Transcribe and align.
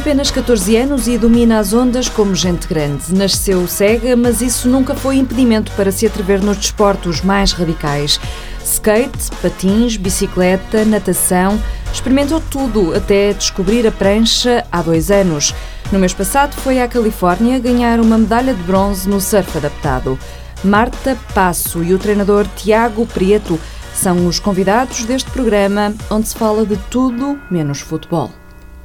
Apenas 0.00 0.30
14 0.30 0.78
anos 0.78 1.06
e 1.08 1.18
domina 1.18 1.58
as 1.58 1.74
ondas 1.74 2.08
como 2.08 2.34
gente 2.34 2.66
grande. 2.66 3.14
Nasceu 3.14 3.68
cega, 3.68 4.16
mas 4.16 4.40
isso 4.40 4.66
nunca 4.66 4.94
foi 4.94 5.16
impedimento 5.16 5.70
para 5.72 5.92
se 5.92 6.06
atrever 6.06 6.42
nos 6.42 6.56
desportos 6.56 7.20
mais 7.20 7.52
radicais. 7.52 8.18
Skate, 8.64 9.30
patins, 9.42 9.98
bicicleta, 9.98 10.86
natação, 10.86 11.62
experimentou 11.92 12.40
tudo 12.40 12.96
até 12.96 13.34
descobrir 13.34 13.86
a 13.86 13.92
prancha 13.92 14.64
há 14.72 14.80
dois 14.80 15.10
anos. 15.10 15.54
No 15.92 15.98
mês 15.98 16.14
passado 16.14 16.54
foi 16.54 16.80
à 16.80 16.88
Califórnia 16.88 17.58
ganhar 17.58 18.00
uma 18.00 18.16
medalha 18.16 18.54
de 18.54 18.62
bronze 18.62 19.06
no 19.06 19.20
surf 19.20 19.54
adaptado. 19.58 20.18
Marta 20.64 21.14
Passo 21.34 21.84
e 21.84 21.92
o 21.92 21.98
treinador 21.98 22.46
Tiago 22.56 23.04
Prieto 23.04 23.60
são 23.94 24.26
os 24.26 24.38
convidados 24.38 25.04
deste 25.04 25.30
programa 25.30 25.92
onde 26.10 26.26
se 26.26 26.34
fala 26.34 26.64
de 26.64 26.78
tudo 26.88 27.38
menos 27.50 27.80
futebol. 27.80 28.39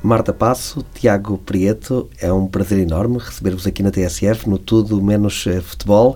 Marta 0.05 0.31
Passo, 0.31 0.85
Tiago 0.93 1.35
Prieto, 1.39 2.07
é 2.21 2.31
um 2.31 2.45
prazer 2.45 2.77
enorme 2.77 3.17
receber-vos 3.17 3.65
aqui 3.65 3.81
na 3.81 3.89
TSF, 3.89 4.47
no 4.47 4.59
Tudo 4.59 5.01
Menos 5.01 5.47
eh, 5.47 5.59
Futebol. 5.59 6.15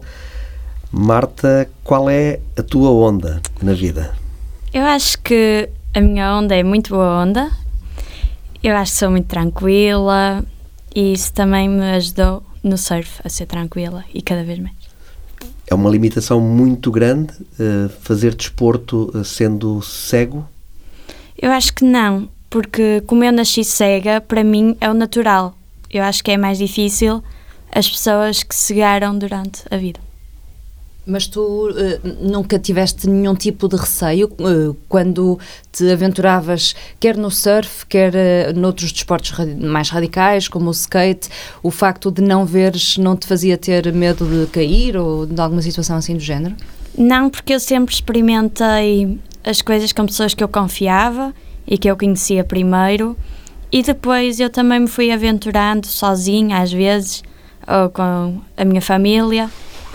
Marta, 0.92 1.68
qual 1.84 2.08
é 2.08 2.40
a 2.56 2.62
tua 2.62 2.92
onda 2.92 3.42
na 3.64 3.74
vida? 3.74 4.16
Eu 4.72 4.84
acho 4.84 5.20
que 5.24 5.68
a 5.92 6.00
minha 6.02 6.38
onda 6.38 6.56
é 6.56 6.62
muito 6.62 6.92
boa 6.92 7.24
onda. 7.24 7.50
Eu 8.62 8.76
acho 8.76 8.92
que 8.92 8.98
sou 9.00 9.10
muito 9.10 9.26
tranquila 9.26 10.46
e 10.96 11.14
isso 11.14 11.34
também 11.34 11.68
me 11.68 11.90
ajudou 11.94 12.44
no 12.64 12.78
surf 12.78 13.20
a 13.24 13.28
ser 13.28 13.48
tranquila 13.48 14.06
e 14.14 14.22
cada 14.22 14.44
vez 14.44 14.60
mais. 14.60 14.76
É 15.66 15.74
uma 15.74 15.90
limitação 15.90 16.40
muito 16.40 16.92
grande 16.92 17.34
uh, 17.34 17.90
fazer 18.02 18.36
desporto 18.36 19.10
uh, 19.16 19.26
sendo 19.26 19.82
cego? 19.82 20.48
Eu 21.36 21.52
acho 21.52 21.74
que 21.74 21.84
não 21.84 22.30
porque 22.50 23.02
como 23.06 23.24
eu 23.24 23.32
nasci 23.32 23.64
cega, 23.64 24.22
para 24.22 24.44
mim 24.44 24.76
é 24.82 24.90
o 24.90 24.94
natural. 24.94 25.56
Eu 25.92 26.04
acho 26.04 26.24
que 26.24 26.32
é 26.32 26.38
mais 26.38 26.58
difícil 26.58 27.24
as 27.72 27.90
pessoas 27.90 28.44
que 28.44 28.56
cegaram 28.56 29.18
durante 29.18 29.64
a 29.70 29.78
vida. 29.78 30.00
Mas 31.06 31.26
tu 31.26 31.70
uh, 31.70 31.74
nunca 32.22 32.60
tiveste 32.60 33.10
nenhum 33.10 33.34
tipo 33.34 33.68
de 33.68 33.76
receio 33.76 34.28
uh, 34.28 34.76
quando 34.88 35.40
te 35.72 35.92
aventuravas, 35.92 36.76
quer 37.00 37.18
no 37.18 37.32
surf, 37.32 37.86
quer 37.88 38.14
uh, 38.14 38.60
noutros 38.60 38.92
desportos 38.92 39.32
radi 39.32 39.56
mais 39.56 39.90
radicais, 39.90 40.48
como 40.48 40.68
o 40.68 40.72
skate, 40.72 41.30
o 41.64 41.72
facto 41.72 42.12
de 42.12 42.22
não 42.22 42.46
veres 42.46 42.98
não 42.98 43.16
te 43.16 43.26
fazia 43.26 43.58
ter 43.58 43.92
medo 43.92 44.26
de 44.26 44.52
cair 44.52 44.98
ou 44.98 45.26
de 45.26 45.40
alguma 45.42 45.64
situação 45.64 45.98
assim 45.98 46.14
do 46.14 46.20
género? 46.22 46.56
Não, 46.96 47.30
porque 47.30 47.54
eu 47.54 47.60
sempre 47.60 47.94
experimentei 47.94 49.18
as 49.44 49.64
coisas 49.64 49.92
com 49.92 50.06
pessoas 50.06 50.36
que 50.36 50.44
eu 50.44 50.48
confiava 50.48 51.34
e 51.70 51.78
que 51.78 51.90
eu 51.90 51.96
conhecia 51.96 52.44
primeiro. 52.44 53.16
E 53.72 53.84
depois 53.84 54.40
eu 54.40 54.50
também 54.50 54.80
me 54.80 54.88
fui 54.88 55.12
aventurando 55.12 55.86
sozinha, 55.86 56.58
às 56.58 56.74
vezes, 56.74 57.24
ou 57.68 57.90
com 57.90 58.42
a 58.58 58.66
minha 58.66 58.82
família. 58.82 59.48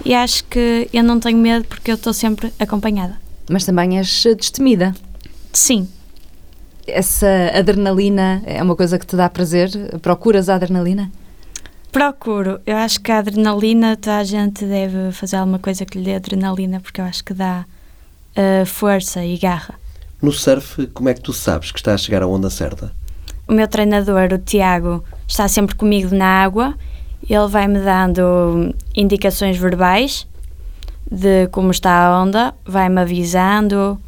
E 0.04 0.14
acho 0.14 0.44
que 0.44 0.88
eu 0.92 1.02
não 1.02 1.18
tenho 1.18 1.38
medo 1.38 1.66
porque 1.66 1.90
eu 1.90 1.96
estou 1.96 2.12
sempre 2.12 2.52
acompanhada. 2.60 3.16
Mas 3.50 3.64
também 3.64 3.98
és 3.98 4.24
destemida. 4.36 4.94
Sim. 5.52 5.88
Essa 6.86 7.50
adrenalina 7.52 8.42
é 8.46 8.62
uma 8.62 8.76
coisa 8.76 8.98
que 8.98 9.06
te 9.06 9.16
dá 9.16 9.28
prazer? 9.28 9.70
Procuras 10.00 10.48
a 10.48 10.54
adrenalina? 10.54 11.10
Procuro. 11.90 12.60
Eu 12.66 12.76
acho 12.76 13.00
que 13.00 13.10
a 13.10 13.18
adrenalina, 13.18 13.96
toda 13.96 14.18
a 14.18 14.24
gente 14.24 14.64
deve 14.64 15.10
fazer 15.12 15.36
alguma 15.36 15.58
coisa 15.58 15.84
que 15.84 15.98
lhe 15.98 16.04
dê 16.04 16.14
adrenalina, 16.14 16.80
porque 16.80 17.00
eu 17.00 17.04
acho 17.04 17.24
que 17.24 17.32
dá 17.32 17.64
uh, 18.36 18.66
força 18.66 19.24
e 19.24 19.36
garra. 19.38 19.74
No 20.24 20.32
surf, 20.32 20.86
como 20.94 21.10
é 21.10 21.12
que 21.12 21.20
tu 21.20 21.34
sabes 21.34 21.70
que 21.70 21.78
está 21.78 21.92
a 21.92 21.98
chegar 21.98 22.22
à 22.22 22.26
onda 22.26 22.48
certa? 22.48 22.90
O 23.46 23.52
meu 23.52 23.68
treinador, 23.68 24.32
o 24.32 24.38
Tiago, 24.38 25.04
está 25.28 25.46
sempre 25.48 25.74
comigo 25.74 26.14
na 26.14 26.42
água. 26.42 26.74
Ele 27.28 27.46
vai-me 27.46 27.78
dando 27.78 28.74
indicações 28.96 29.58
verbais 29.58 30.26
de 31.12 31.46
como 31.48 31.70
está 31.70 32.06
a 32.06 32.22
onda, 32.22 32.54
vai-me 32.64 33.02
avisando, 33.02 34.00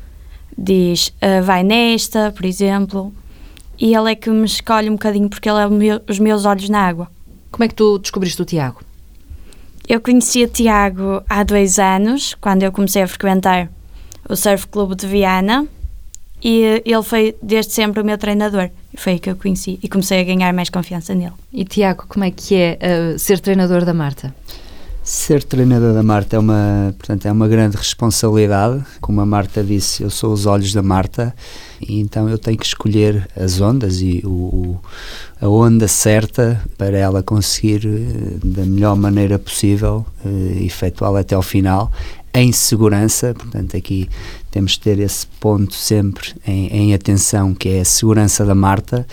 diz 0.56 1.08
uh, 1.08 1.42
vai 1.44 1.62
nesta, 1.62 2.32
por 2.32 2.46
exemplo, 2.46 3.12
e 3.78 3.94
ele 3.94 4.12
é 4.12 4.14
que 4.14 4.30
me 4.30 4.46
escolhe 4.46 4.88
um 4.88 4.94
bocadinho 4.94 5.28
porque 5.28 5.50
ele 5.50 5.58
é 5.58 5.68
meu, 5.68 6.00
os 6.08 6.18
meus 6.18 6.46
olhos 6.46 6.70
na 6.70 6.80
água. 6.80 7.08
Como 7.50 7.62
é 7.62 7.68
que 7.68 7.74
tu 7.74 7.98
descobriste 7.98 8.40
o 8.40 8.46
Tiago? 8.46 8.80
Eu 9.86 10.00
conheci 10.00 10.44
o 10.44 10.48
Tiago 10.48 11.22
há 11.28 11.44
dois 11.44 11.78
anos, 11.78 12.34
quando 12.40 12.62
eu 12.62 12.72
comecei 12.72 13.02
a 13.02 13.06
frequentar 13.06 13.68
o 14.26 14.34
Surf 14.34 14.66
Clube 14.68 14.94
de 14.94 15.06
Viana, 15.06 15.68
e 16.42 16.82
ele 16.84 17.02
foi 17.02 17.34
desde 17.42 17.72
sempre 17.72 18.02
o 18.02 18.04
meu 18.04 18.18
treinador. 18.18 18.70
Foi 18.96 19.14
aí 19.14 19.18
que 19.18 19.30
eu 19.30 19.36
conheci 19.36 19.78
e 19.82 19.88
comecei 19.88 20.20
a 20.20 20.24
ganhar 20.24 20.52
mais 20.52 20.70
confiança 20.70 21.14
nele. 21.14 21.32
E 21.52 21.64
Tiago, 21.64 22.04
como 22.08 22.24
é 22.24 22.30
que 22.30 22.54
é 22.54 22.78
uh, 23.14 23.18
ser 23.18 23.40
treinador 23.40 23.84
da 23.84 23.94
Marta? 23.94 24.34
Ser 25.02 25.44
treinador 25.44 25.94
da 25.94 26.02
Marta 26.02 26.34
é 26.34 26.38
uma, 26.38 26.92
portanto, 26.98 27.26
é 27.26 27.30
uma 27.30 27.46
grande 27.46 27.76
responsabilidade. 27.76 28.84
Como 29.00 29.20
a 29.20 29.26
Marta 29.26 29.62
disse, 29.62 30.02
eu 30.02 30.10
sou 30.10 30.32
os 30.32 30.46
olhos 30.46 30.72
da 30.72 30.82
Marta 30.82 31.32
e 31.80 32.00
então 32.00 32.28
eu 32.28 32.36
tenho 32.36 32.58
que 32.58 32.66
escolher 32.66 33.28
as 33.36 33.60
ondas 33.60 34.00
e 34.00 34.20
o, 34.24 34.76
a 35.40 35.48
onda 35.48 35.86
certa 35.86 36.60
para 36.76 36.98
ela 36.98 37.22
conseguir 37.22 37.86
eh, 37.86 38.38
da 38.42 38.64
melhor 38.64 38.96
maneira 38.96 39.38
possível 39.38 40.04
uh, 40.24 40.64
efetuá-la 40.64 41.20
até 41.20 41.36
ao 41.36 41.42
final 41.42 41.92
em 42.34 42.50
segurança, 42.50 43.32
portanto 43.32 43.76
aqui 43.76 44.08
temos 44.56 44.72
de 44.72 44.80
ter 44.80 44.98
esse 45.00 45.26
ponto 45.38 45.74
sempre 45.74 46.32
em, 46.46 46.68
em, 46.68 46.94
atenção, 46.94 47.54
que 47.54 47.68
é 47.68 47.80
a 47.80 47.84
segurança 47.84 48.42
da 48.42 48.54
Marta, 48.54 49.06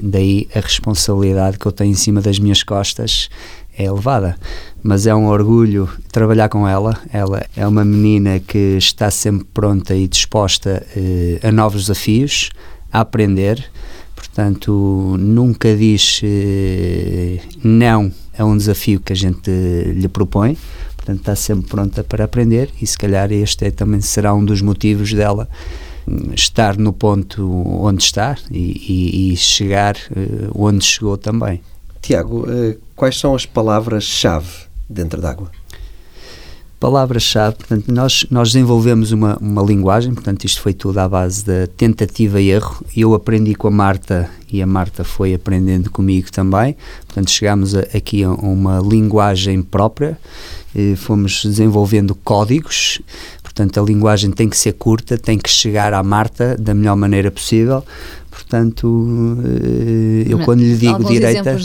daí 0.00 0.46
a 0.54 0.60
responsabilidade 0.60 1.58
que 1.58 1.66
eu 1.66 1.72
tenho 1.72 1.90
em 1.90 1.96
cima 1.96 2.20
das 2.20 2.38
minhas 2.38 2.62
costas 2.62 3.28
é 3.76 3.86
elevada. 3.86 4.36
Mas 4.84 5.04
é 5.08 5.12
um 5.12 5.26
orgulho 5.26 5.90
trabalhar 6.12 6.48
com 6.48 6.68
ela. 6.68 6.96
Ela 7.12 7.44
é 7.56 7.66
uma 7.66 7.84
menina 7.84 8.38
que 8.38 8.76
está 8.78 9.10
sempre 9.10 9.44
pronta 9.52 9.96
e 9.96 10.06
disposta 10.06 10.86
eh, 10.96 11.40
a 11.42 11.50
novos 11.50 11.86
desafios, 11.86 12.50
a 12.92 13.00
aprender. 13.00 13.68
Portanto, 14.14 15.16
nunca 15.18 15.74
diz 15.74 16.20
eh, 16.22 17.40
não 17.64 18.12
a 18.38 18.44
um 18.44 18.56
desafio 18.56 19.00
que 19.00 19.12
a 19.12 19.16
gente 19.16 19.50
lhe 19.50 20.06
propõe 20.06 20.56
Portanto, 21.04 21.20
está 21.20 21.36
sempre 21.36 21.68
pronta 21.68 22.02
para 22.02 22.24
aprender 22.24 22.70
e 22.80 22.86
se 22.86 22.96
calhar 22.96 23.30
este 23.30 23.66
é, 23.66 23.70
também 23.70 24.00
será 24.00 24.32
um 24.32 24.42
dos 24.42 24.62
motivos 24.62 25.12
dela 25.12 25.46
hum, 26.08 26.32
estar 26.34 26.78
no 26.78 26.94
ponto 26.94 27.46
onde 27.78 28.02
está 28.02 28.38
e, 28.50 28.58
e, 28.88 29.32
e 29.32 29.36
chegar 29.36 29.96
uh, 29.96 30.50
onde 30.54 30.82
chegou 30.82 31.18
também. 31.18 31.60
Tiago, 32.00 32.48
uh, 32.48 32.74
quais 32.96 33.18
são 33.18 33.34
as 33.34 33.44
palavras-chave 33.44 34.48
dentro 34.88 35.20
d'água? 35.20 35.50
Palavras-chave, 36.84 37.56
portanto, 37.56 37.90
nós, 37.90 38.26
nós 38.30 38.52
desenvolvemos 38.52 39.10
uma, 39.10 39.38
uma 39.40 39.62
linguagem, 39.62 40.12
portanto, 40.12 40.44
isto 40.44 40.60
foi 40.60 40.74
tudo 40.74 40.98
à 40.98 41.08
base 41.08 41.42
da 41.42 41.66
tentativa 41.66 42.38
e 42.38 42.50
erro. 42.50 42.84
Eu 42.94 43.14
aprendi 43.14 43.54
com 43.54 43.68
a 43.68 43.70
Marta 43.70 44.28
e 44.52 44.60
a 44.60 44.66
Marta 44.66 45.02
foi 45.02 45.32
aprendendo 45.32 45.90
comigo 45.90 46.30
também. 46.30 46.76
Portanto, 47.06 47.30
chegámos 47.30 47.74
a, 47.74 47.80
aqui 47.80 48.22
a 48.22 48.30
uma 48.32 48.80
linguagem 48.80 49.62
própria 49.62 50.18
eh, 50.74 50.94
fomos 50.96 51.42
desenvolvendo 51.44 52.14
códigos, 52.16 53.00
portanto 53.42 53.80
a 53.80 53.82
linguagem 53.82 54.32
tem 54.32 54.48
que 54.48 54.56
ser 54.56 54.72
curta, 54.72 55.16
tem 55.16 55.38
que 55.38 55.48
chegar 55.48 55.94
à 55.94 56.02
Marta 56.02 56.56
da 56.58 56.74
melhor 56.74 56.96
maneira 56.96 57.30
possível. 57.30 57.82
Portanto, 58.44 59.38
eh, 59.42 60.26
eu 60.28 60.38
quando 60.40 60.60
lhe 60.60 60.76
digo 60.76 61.02
direita, 61.02 61.56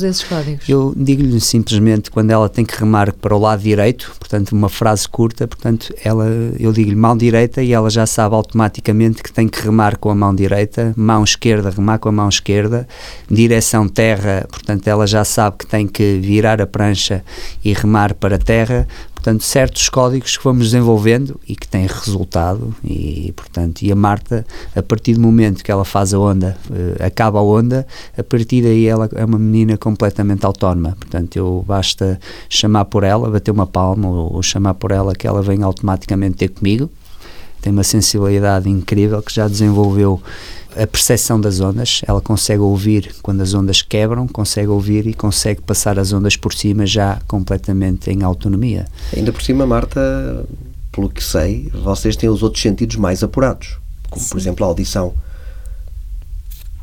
eu 0.67 0.93
digo-lhe 0.95 1.39
simplesmente 1.41 2.09
quando 2.09 2.31
ela 2.31 2.47
tem 2.47 2.63
que 2.63 2.73
remar 2.79 3.11
para 3.11 3.35
o 3.35 3.39
lado 3.39 3.61
direito, 3.61 4.13
portanto 4.17 4.53
uma 4.53 4.69
frase 4.69 5.07
curta, 5.07 5.45
portanto 5.45 5.93
ela, 6.05 6.25
eu 6.57 6.71
digo-lhe 6.71 6.95
mão 6.95 7.17
direita 7.17 7.61
e 7.61 7.73
ela 7.73 7.89
já 7.89 8.05
sabe 8.05 8.33
automaticamente 8.33 9.21
que 9.21 9.31
tem 9.31 9.49
que 9.49 9.61
remar 9.61 9.97
com 9.97 10.09
a 10.09 10.15
mão 10.15 10.33
direita, 10.33 10.93
mão 10.95 11.21
esquerda 11.21 11.69
remar 11.69 11.99
com 11.99 12.07
a 12.07 12.13
mão 12.13 12.29
esquerda, 12.29 12.87
direção 13.29 13.85
terra, 13.85 14.47
portanto 14.49 14.87
ela 14.87 15.05
já 15.05 15.25
sabe 15.25 15.57
que 15.57 15.67
tem 15.67 15.85
que 15.85 16.17
virar 16.21 16.61
a 16.61 16.65
prancha 16.65 17.23
e 17.63 17.73
remar 17.73 18.13
para 18.13 18.37
terra, 18.37 18.87
portanto, 19.19 19.43
certos 19.43 19.89
códigos 19.89 20.37
que 20.37 20.43
vamos 20.43 20.71
desenvolvendo 20.71 21.37
e 21.45 21.53
que 21.53 21.67
têm 21.67 21.85
resultado 21.85 22.73
e, 22.81 23.33
portanto, 23.35 23.81
e 23.81 23.91
a 23.91 23.95
Marta, 23.95 24.45
a 24.73 24.81
partir 24.81 25.15
do 25.15 25.19
momento 25.19 25.61
que 25.61 25.69
ela 25.69 25.83
faz 25.83 26.13
a 26.13 26.19
onda, 26.19 26.57
uh, 26.69 27.03
acaba 27.03 27.39
a 27.39 27.43
onda, 27.43 27.85
a 28.17 28.23
partir 28.23 28.63
daí 28.63 28.87
ela 28.87 29.09
é 29.13 29.25
uma 29.25 29.37
menina 29.37 29.77
completamente 29.77 30.45
autónoma, 30.45 30.95
portanto, 30.97 31.35
eu 31.35 31.65
basta 31.67 32.17
chamar 32.47 32.85
por 32.85 33.03
ela, 33.03 33.29
bater 33.29 33.51
uma 33.51 33.67
palma 33.67 34.07
ou, 34.07 34.35
ou 34.35 34.41
chamar 34.41 34.75
por 34.75 34.91
ela 34.91 35.13
que 35.13 35.27
ela 35.27 35.41
vem 35.41 35.63
automaticamente 35.63 36.37
ter 36.37 36.47
comigo, 36.47 36.89
tem 37.61 37.73
uma 37.73 37.83
sensibilidade 37.83 38.69
incrível 38.69 39.21
que 39.21 39.33
já 39.33 39.49
desenvolveu 39.49 40.21
a 40.75 40.85
percepção 40.87 41.39
das 41.39 41.59
ondas, 41.59 42.01
ela 42.07 42.21
consegue 42.21 42.61
ouvir 42.61 43.15
quando 43.21 43.41
as 43.41 43.53
ondas 43.53 43.81
quebram, 43.81 44.27
consegue 44.27 44.67
ouvir 44.67 45.07
e 45.07 45.13
consegue 45.13 45.61
passar 45.61 45.97
as 45.97 46.13
ondas 46.13 46.35
por 46.35 46.53
cima 46.53 46.85
já 46.85 47.19
completamente 47.27 48.09
em 48.09 48.23
autonomia. 48.23 48.87
Ainda 49.15 49.31
por 49.31 49.41
cima, 49.41 49.65
Marta, 49.65 50.45
pelo 50.91 51.09
que 51.09 51.23
sei, 51.23 51.69
vocês 51.73 52.15
têm 52.15 52.29
os 52.29 52.43
outros 52.43 52.61
sentidos 52.61 52.95
mais 52.97 53.23
apurados, 53.23 53.77
como 54.09 54.23
Sim. 54.23 54.29
por 54.29 54.37
exemplo 54.37 54.65
a 54.65 54.67
audição. 54.67 55.13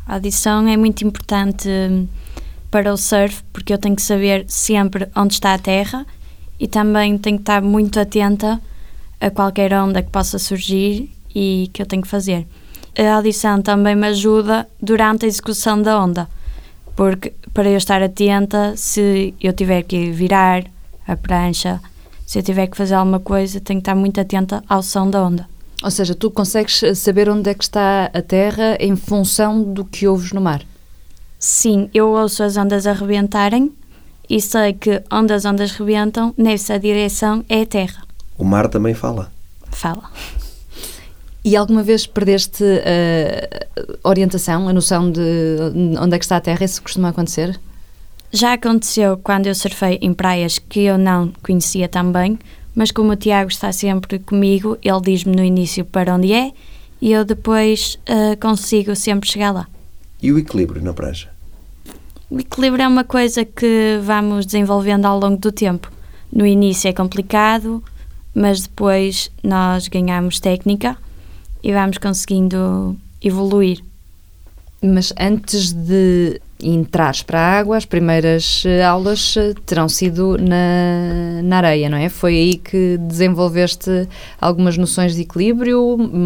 A 0.07 0.15
audição 0.15 0.67
é 0.69 0.77
muito 0.77 1.05
importante 1.05 1.69
para 2.71 2.93
o 2.93 2.97
surf, 2.97 3.43
porque 3.53 3.73
eu 3.73 3.79
tenho 3.79 3.97
que 3.97 4.03
saber 4.03 4.45
sempre 4.49 5.09
onde 5.15 5.35
está 5.35 5.55
a 5.55 5.59
terra 5.59 6.07
e 6.59 6.67
também 6.67 7.17
tenho 7.19 7.37
que 7.37 7.43
estar 7.43 7.63
muito 7.63 7.99
atenta 7.99 8.61
a 9.21 9.31
qualquer 9.31 9.73
onda 9.73 10.03
que 10.03 10.11
possa 10.11 10.39
surgir 10.39 11.11
e 11.35 11.71
que 11.73 11.83
eu 11.83 11.87
tenho 11.87 12.03
que 12.03 12.09
fazer. 12.09 12.47
A 12.99 13.17
audição 13.17 13.61
também 13.61 13.95
me 13.95 14.07
ajuda 14.07 14.67
durante 14.81 15.27
a 15.27 15.29
execução 15.29 15.83
da 15.83 16.03
onda, 16.03 16.27
porque 16.95 17.35
para 17.53 17.69
eu 17.69 17.77
estar 17.77 18.03
atenta, 18.03 18.75
se 18.75 19.35
eu 19.39 19.53
tiver 19.53 19.83
que 19.83 20.11
virar 20.11 20.65
a 21.07 21.15
prancha, 21.15 21.79
se 22.27 22.39
eu 22.39 22.43
tiver 22.43 22.67
que 22.67 22.77
fazer 22.77 22.95
alguma 22.95 23.21
coisa, 23.21 23.61
tenho 23.61 23.81
que 23.81 23.83
estar 23.83 23.95
muito 23.95 24.19
atenta 24.19 24.65
ao 24.67 24.83
som 24.83 25.11
da 25.11 25.23
onda. 25.23 25.47
Ou 25.83 25.91
seja, 25.91 26.15
tu 26.15 26.31
consegues 26.31 26.81
saber 26.99 27.29
onde 27.29 27.51
é 27.51 27.55
que 27.55 27.65
está 27.65 28.11
a 28.13 28.23
Terra 28.23 28.79
em 28.81 28.97
função 28.97 29.63
do 29.63 29.85
que 29.85 30.09
ouves 30.09 30.33
no 30.33 30.41
mar? 30.41 30.63
Sim, 31.39 31.91
eu 31.93 32.09
ouço 32.09 32.43
as 32.43 32.57
ondas 32.57 32.87
arrebentarem 32.87 33.73
e 34.29 34.41
sei 34.41 34.73
que 34.73 35.03
onde 35.13 35.35
as 35.35 35.45
ondas 35.45 35.73
rebentam, 35.73 36.35
nessa 36.37 36.79
direção 36.79 37.45
é 37.47 37.61
a 37.61 37.67
Terra. 37.67 38.03
O 38.39 38.45
mar 38.45 38.69
também 38.69 38.95
fala. 38.95 39.31
Fala. 39.71 40.11
E 41.47 41.55
alguma 41.55 41.81
vez 41.81 42.09
perdeste 42.09 42.65
a 44.03 44.09
orientação, 44.09 44.69
a 44.69 44.73
noção 44.73 45.13
de 45.13 45.21
onde 45.97 46.17
é 46.17 46.19
que 46.19 46.25
está 46.25 46.39
a 46.39 46.41
Terra? 46.41 46.65
Isso 46.65 46.83
costuma 46.83 47.11
acontecer? 47.11 47.61
Já 48.33 48.55
aconteceu 48.55 49.17
quando 49.17 49.47
eu 49.47 49.55
surfei 49.55 49.97
em 50.03 50.13
praias 50.13 50.59
que 50.59 50.81
eu 50.81 50.99
não 50.99 51.33
conhecia 51.45 51.89
tão 51.89 52.11
bem, 52.11 52.37
mas 52.75 52.91
como 52.91 53.13
o 53.13 53.17
Tiago 53.17 53.49
está 53.49 53.71
sempre 53.71 54.19
comigo, 54.19 54.77
ele 54.83 55.01
diz-me 55.01 55.37
no 55.37 55.45
início 55.45 55.85
para 55.85 56.17
onde 56.17 56.33
é 56.33 56.51
e 57.01 57.13
eu 57.13 57.25
depois 57.25 57.97
uh, 58.09 58.37
consigo 58.41 58.97
sempre 58.97 59.31
chegar 59.31 59.53
lá. 59.53 59.69
E 60.21 60.33
o 60.33 60.41
equilíbrio 60.41 60.83
na 60.83 60.93
prancha? 60.93 61.31
O 62.29 62.41
equilíbrio 62.41 62.83
é 62.83 62.89
uma 62.89 63.05
coisa 63.05 63.45
que 63.45 64.01
vamos 64.03 64.47
desenvolvendo 64.47 65.07
ao 65.07 65.21
longo 65.21 65.37
do 65.37 65.53
tempo. 65.53 65.93
No 66.33 66.45
início 66.45 66.89
é 66.89 66.93
complicado, 66.93 67.81
mas 68.35 68.63
depois 68.63 69.31
nós 69.45 69.87
ganhamos 69.87 70.41
técnica 70.41 70.97
e 71.67 71.73
vamos 71.73 71.99
conseguindo 71.99 72.97
evoluir. 73.21 73.83
Mas 74.81 75.13
antes 75.19 75.73
de 75.73 76.41
entrares 76.63 77.25
para 77.25 77.41
a 77.41 77.59
água, 77.59 77.77
as 77.77 77.85
primeiras 77.85 78.63
eh, 78.65 78.85
aulas 78.85 79.37
eh, 79.37 79.53
terão 79.67 79.89
sido 79.89 80.39
na, 80.39 81.43
na 81.43 81.57
areia, 81.57 81.89
não 81.91 81.99
é? 81.99 82.09
Foi 82.09 82.35
aí 82.35 82.57
que 82.57 82.97
desenvolveste 82.99 84.09
algumas 84.41 84.79
noções 84.79 85.17
de 85.17 85.23
equilíbrio 85.23 85.81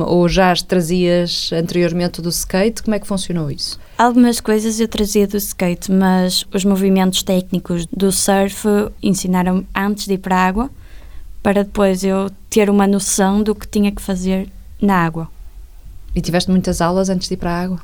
ou 0.07 0.29
já 0.29 0.51
as 0.51 0.61
trazias 0.61 1.51
anteriormente 1.55 2.21
do 2.21 2.29
skate? 2.29 2.83
Como 2.83 2.95
é 2.95 2.99
que 2.99 3.07
funcionou 3.07 3.51
isso? 3.51 3.81
Algumas 3.97 4.41
coisas 4.41 4.79
eu 4.79 4.89
trazia 4.89 5.27
do 5.27 5.39
skate, 5.39 5.91
mas 5.91 6.45
os 6.53 6.67
movimentos 6.67 7.23
técnicos 7.23 7.87
do 7.87 8.13
surf 8.13 8.69
ensinaram 9.03 9.65
antes 9.75 10.07
de 10.07 10.15
ir 10.15 10.19
para 10.19 10.37
a 10.37 10.47
água, 10.47 10.71
para 11.43 11.65
depois 11.65 12.05
eu 12.05 12.31
ter 12.51 12.69
uma 12.69 12.87
noção 12.87 13.43
do 13.43 13.55
que 13.55 13.67
tinha 13.67 13.91
que 13.91 14.03
fazer 14.03 14.51
na 14.81 14.97
água. 14.97 15.29
E 16.15 16.21
tiveste 16.21 16.51
muitas 16.51 16.81
aulas 16.81 17.09
antes 17.09 17.29
de 17.29 17.35
ir 17.35 17.37
para 17.37 17.51
a 17.51 17.63
água? 17.63 17.81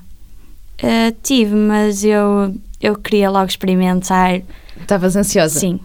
Uh, 0.82 1.16
tive, 1.22 1.54
mas 1.54 2.04
eu, 2.04 2.54
eu 2.80 2.96
queria 2.96 3.30
logo 3.30 3.46
experimentar. 3.46 4.42
Estavas 4.80 5.16
ansiosa? 5.16 5.58
Sim. 5.58 5.80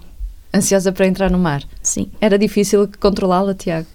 Ansiosa 0.53 0.91
para 0.91 1.07
entrar 1.07 1.29
no 1.31 1.39
mar? 1.39 1.63
Sim. 1.81 2.11
Era 2.19 2.37
difícil 2.37 2.89
controlá-la, 2.99 3.53
Tiago? 3.53 3.87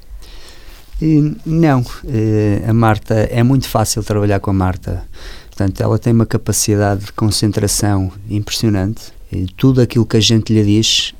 Não, 1.45 1.85
eh, 2.07 2.65
a 2.67 2.73
Marta 2.73 3.15
é 3.15 3.43
muito 3.43 3.69
fácil 3.69 4.03
trabalhar 4.03 4.41
com 4.41 4.51
a 4.51 4.55
Marta. 4.55 5.05
Portanto, 5.49 5.83
ela 5.83 5.99
tem 5.99 6.13
uma 6.13 6.25
capacidade 6.25 7.07
de 7.07 7.13
concentração 7.13 8.11
impressionante. 8.31 9.13
E 9.31 9.47
tudo 9.57 9.83
aquilo 9.83 10.07
que 10.07 10.17
a 10.17 10.21
gente 10.21 10.55
lhe 10.55 10.65
diz, 10.65 11.15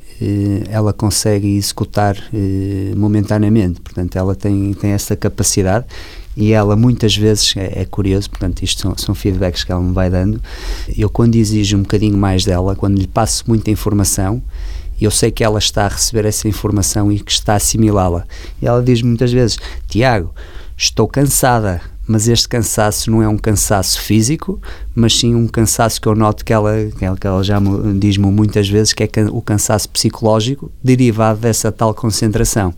ela 0.71 0.93
consegue 0.93 1.57
executar 1.57 2.17
momentaneamente. 2.97 3.81
Portanto, 3.81 4.17
ela 4.17 4.35
tem, 4.35 4.73
tem 4.75 4.91
essa 4.91 5.17
capacidade 5.17 5.87
e 6.37 6.53
ela 6.53 6.77
muitas 6.77 7.17
vezes, 7.17 7.55
é, 7.57 7.81
é 7.81 7.85
curioso, 7.87 8.29
portanto 8.29 8.63
isto 8.63 8.83
são, 8.83 8.97
são, 8.97 9.15
feedbacks 9.15 9.65
que 9.65 9.73
ela 9.73 9.81
me 9.81 9.95
vai 9.95 10.11
dando, 10.11 10.41
eu 10.97 11.09
quando 11.09 11.35
exijo 11.35 11.79
um 11.79 11.83
bocadinho 11.83 12.17
mais 12.19 12.45
dela, 12.45 12.77
quando 12.77 12.99
lhe 12.99 13.07
passo 13.07 13.45
muita 13.49 13.71
informação, 13.71 14.43
eu 15.01 15.11
sei 15.11 15.31
que 15.31 15.43
ela 15.43 15.59
está 15.59 15.87
a 15.87 15.89
receber 15.89 16.27
essa 16.27 16.47
informação 16.47 17.11
e 17.11 17.21
que 17.21 17.31
está 17.31 17.55
a 17.55 17.57
assimilá-la. 17.57 18.27
E 18.61 18.67
ela 18.67 18.83
diz 18.83 19.03
muitas 19.03 19.33
vezes, 19.33 19.59
Tiago, 19.89 20.35
estou 20.77 21.07
cansada, 21.07 21.81
mas 22.07 22.29
este 22.29 22.49
cansaço 22.49 23.11
não 23.11 23.23
é 23.23 23.29
um 23.29 23.37
cansaço 23.37 24.01
físico, 24.01 24.61
mas 24.95 25.19
sim 25.19 25.35
um 25.35 25.49
cansaço 25.49 26.01
que 26.01 26.07
eu 26.07 26.15
noto 26.15 26.45
que 26.45 26.53
ela, 26.53 26.73
que 26.97 27.27
ela, 27.27 27.43
já 27.43 27.61
diz-me 27.99 28.27
muitas 28.27 28.69
vezes, 28.69 28.93
que 28.93 29.03
é 29.03 29.11
o 29.31 29.41
cansaço 29.43 29.89
psicológico 29.89 30.71
derivado 30.83 31.41
dessa 31.41 31.73
tal 31.73 31.95
concentração. 31.95 32.75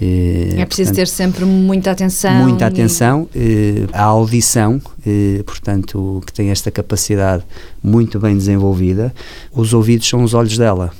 Eh, 0.00 0.54
é 0.60 0.66
preciso 0.66 0.90
portanto, 0.90 0.96
ter 0.96 1.08
sempre 1.08 1.44
muita 1.44 1.92
atenção. 1.92 2.42
Muita 2.42 2.66
atenção. 2.66 3.28
E... 3.34 3.86
Eh, 3.88 3.96
a 3.96 4.02
audição, 4.04 4.80
eh, 5.06 5.42
portanto, 5.46 6.20
que 6.26 6.32
tem 6.32 6.50
esta 6.50 6.70
capacidade 6.70 7.44
muito 7.82 8.18
bem 8.18 8.36
desenvolvida. 8.36 9.14
Os 9.52 9.72
ouvidos 9.72 10.08
são 10.08 10.24
os 10.24 10.34
olhos 10.34 10.58
dela, 10.58 10.90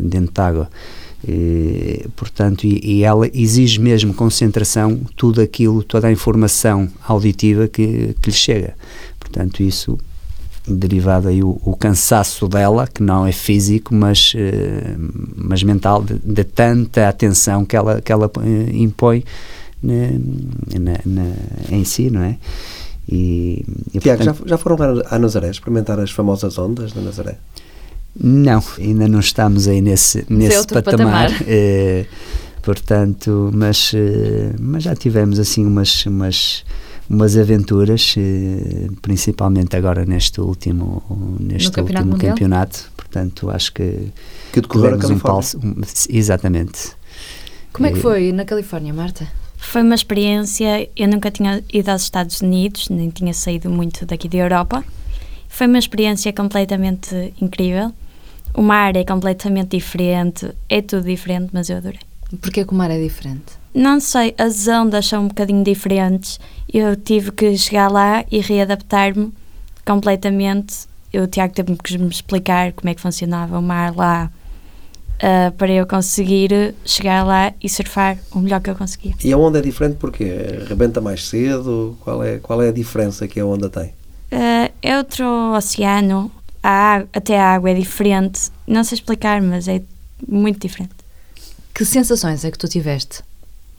dentro 0.00 0.32
da 0.32 0.46
água. 0.46 0.70
E, 1.26 2.06
portanto, 2.14 2.64
e, 2.64 2.80
e, 2.84 3.02
ela 3.02 3.28
exige 3.34 3.80
mesmo 3.80 4.14
concentração, 4.14 5.00
tudo 5.16 5.40
aquilo, 5.40 5.82
toda 5.82 6.06
a 6.06 6.12
informação 6.12 6.88
auditiva 7.06 7.66
que, 7.66 8.14
que 8.22 8.30
lhe 8.30 8.36
chega. 8.36 8.74
Portanto, 9.18 9.62
isso 9.62 9.98
derivado 10.66 11.28
aí 11.28 11.42
o, 11.42 11.58
o, 11.64 11.74
cansaço 11.76 12.46
dela, 12.46 12.86
que 12.86 13.02
não 13.02 13.26
é 13.26 13.32
físico, 13.32 13.94
mas, 13.94 14.34
uh, 14.34 15.10
mas 15.34 15.62
mental, 15.62 16.02
de, 16.02 16.18
de, 16.18 16.44
tanta 16.44 17.08
atenção 17.08 17.64
que 17.64 17.74
ela, 17.74 18.00
que 18.00 18.12
ela 18.12 18.26
uh, 18.26 18.76
impõe 18.76 19.24
na, 19.82 20.98
na, 21.04 21.32
em 21.70 21.84
si, 21.84 22.10
não 22.10 22.22
é? 22.22 22.36
E, 23.08 23.64
e 23.94 23.98
Tiago, 23.98 24.22
portanto, 24.22 24.42
já, 24.44 24.50
já 24.50 24.58
foram 24.58 24.76
lá 24.76 25.02
a 25.10 25.18
Nazaré 25.18 25.50
experimentar 25.50 25.98
as 25.98 26.10
famosas 26.10 26.58
ondas 26.58 26.92
da 26.92 27.00
Nazaré? 27.00 27.38
Não, 28.14 28.62
ainda 28.78 29.06
não 29.06 29.20
estamos 29.20 29.68
aí 29.68 29.80
nesse, 29.80 30.24
nesse 30.28 30.66
patamar. 30.66 31.30
patamar. 31.30 31.42
Uh, 31.42 32.06
portanto, 32.62 33.50
mas, 33.54 33.92
mas 34.58 34.82
já 34.82 34.94
tivemos 34.94 35.38
assim 35.38 35.64
umas, 35.64 36.04
umas 36.04 36.64
umas 37.08 37.36
aventuras, 37.36 38.14
eh, 38.18 38.88
principalmente 39.00 39.74
agora 39.76 40.04
neste 40.04 40.40
último, 40.40 41.02
neste 41.40 41.70
campeonato 41.70 42.08
último 42.08 42.28
campeonato. 42.30 42.92
Portanto, 42.96 43.50
acho 43.50 43.72
que, 43.72 44.12
que 44.52 44.60
decorreu 44.60 44.98
um 45.10 45.18
palco. 45.18 45.46
Um, 45.62 45.80
exatamente. 46.10 46.92
Como 47.72 47.86
é 47.86 47.92
que 47.92 48.00
foi 48.00 48.32
na 48.32 48.44
Califórnia, 48.44 48.92
Marta? 48.92 49.26
Foi 49.56 49.82
uma 49.82 49.94
experiência. 49.94 50.88
Eu 50.94 51.08
nunca 51.08 51.30
tinha 51.30 51.62
ido 51.72 51.88
aos 51.88 52.02
Estados 52.02 52.40
Unidos, 52.42 52.88
nem 52.90 53.08
tinha 53.08 53.32
saído 53.32 53.70
muito 53.70 54.04
daqui 54.04 54.28
da 54.28 54.38
Europa. 54.38 54.84
Foi 55.48 55.66
uma 55.66 55.78
experiência 55.78 56.32
completamente 56.32 57.34
incrível. 57.40 57.92
O 58.54 58.62
mar 58.62 58.96
é 58.96 59.04
completamente 59.04 59.76
diferente, 59.76 60.50
é 60.68 60.82
tudo 60.82 61.04
diferente, 61.04 61.50
mas 61.52 61.70
eu 61.70 61.76
adorei. 61.78 62.00
Porquê 62.40 62.64
que 62.64 62.72
o 62.72 62.74
mar 62.74 62.90
é 62.90 63.00
diferente? 63.00 63.58
Não 63.74 64.00
sei, 64.00 64.34
as 64.36 64.66
ondas 64.68 65.06
são 65.06 65.24
um 65.24 65.28
bocadinho 65.28 65.64
diferentes. 65.64 66.38
Eu 66.72 66.96
tive 66.96 67.32
que 67.32 67.56
chegar 67.56 67.90
lá 67.90 68.24
e 68.30 68.40
readaptar-me 68.40 69.32
completamente. 69.84 70.86
Eu, 71.12 71.24
o 71.24 71.26
Tiago 71.26 71.54
teve 71.54 71.74
que 71.76 71.96
me 71.96 72.08
explicar 72.08 72.72
como 72.72 72.90
é 72.90 72.94
que 72.94 73.00
funcionava 73.00 73.58
o 73.58 73.62
mar 73.62 73.94
lá 73.96 74.30
uh, 75.18 75.52
para 75.52 75.72
eu 75.72 75.86
conseguir 75.86 76.74
chegar 76.84 77.24
lá 77.24 77.52
e 77.62 77.68
surfar 77.68 78.18
o 78.32 78.40
melhor 78.40 78.60
que 78.60 78.70
eu 78.70 78.74
conseguia. 78.74 79.14
E 79.24 79.32
a 79.32 79.38
onda 79.38 79.58
é 79.58 79.62
diferente 79.62 79.96
porque 79.96 80.24
rebenta 80.68 81.00
mais 81.00 81.26
cedo? 81.26 81.96
Qual 82.00 82.22
é, 82.22 82.38
qual 82.38 82.62
é 82.62 82.68
a 82.68 82.72
diferença 82.72 83.26
que 83.26 83.40
a 83.40 83.46
onda 83.46 83.68
tem? 83.70 83.92
Uh, 84.30 84.67
é 84.82 84.96
outro 84.96 85.26
oceano, 85.54 86.30
a 86.62 87.04
até 87.12 87.38
a 87.38 87.54
água 87.54 87.70
é 87.70 87.74
diferente. 87.74 88.50
Não 88.66 88.84
sei 88.84 88.96
explicar, 88.96 89.40
mas 89.42 89.68
é 89.68 89.82
muito 90.26 90.60
diferente. 90.60 90.94
Que 91.74 91.84
sensações 91.84 92.44
é 92.44 92.50
que 92.50 92.58
tu 92.58 92.68
tiveste? 92.68 93.22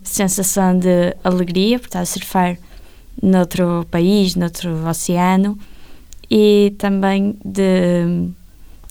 Sensação 0.03 0.77
de 0.77 1.15
alegria 1.23 1.79
por 1.79 1.87
estar 1.87 2.01
a 2.01 2.05
surfar 2.05 2.57
noutro 3.21 3.85
país, 3.91 4.35
noutro 4.35 4.87
oceano 4.87 5.57
e 6.29 6.73
também 6.77 7.37
de 7.43 8.29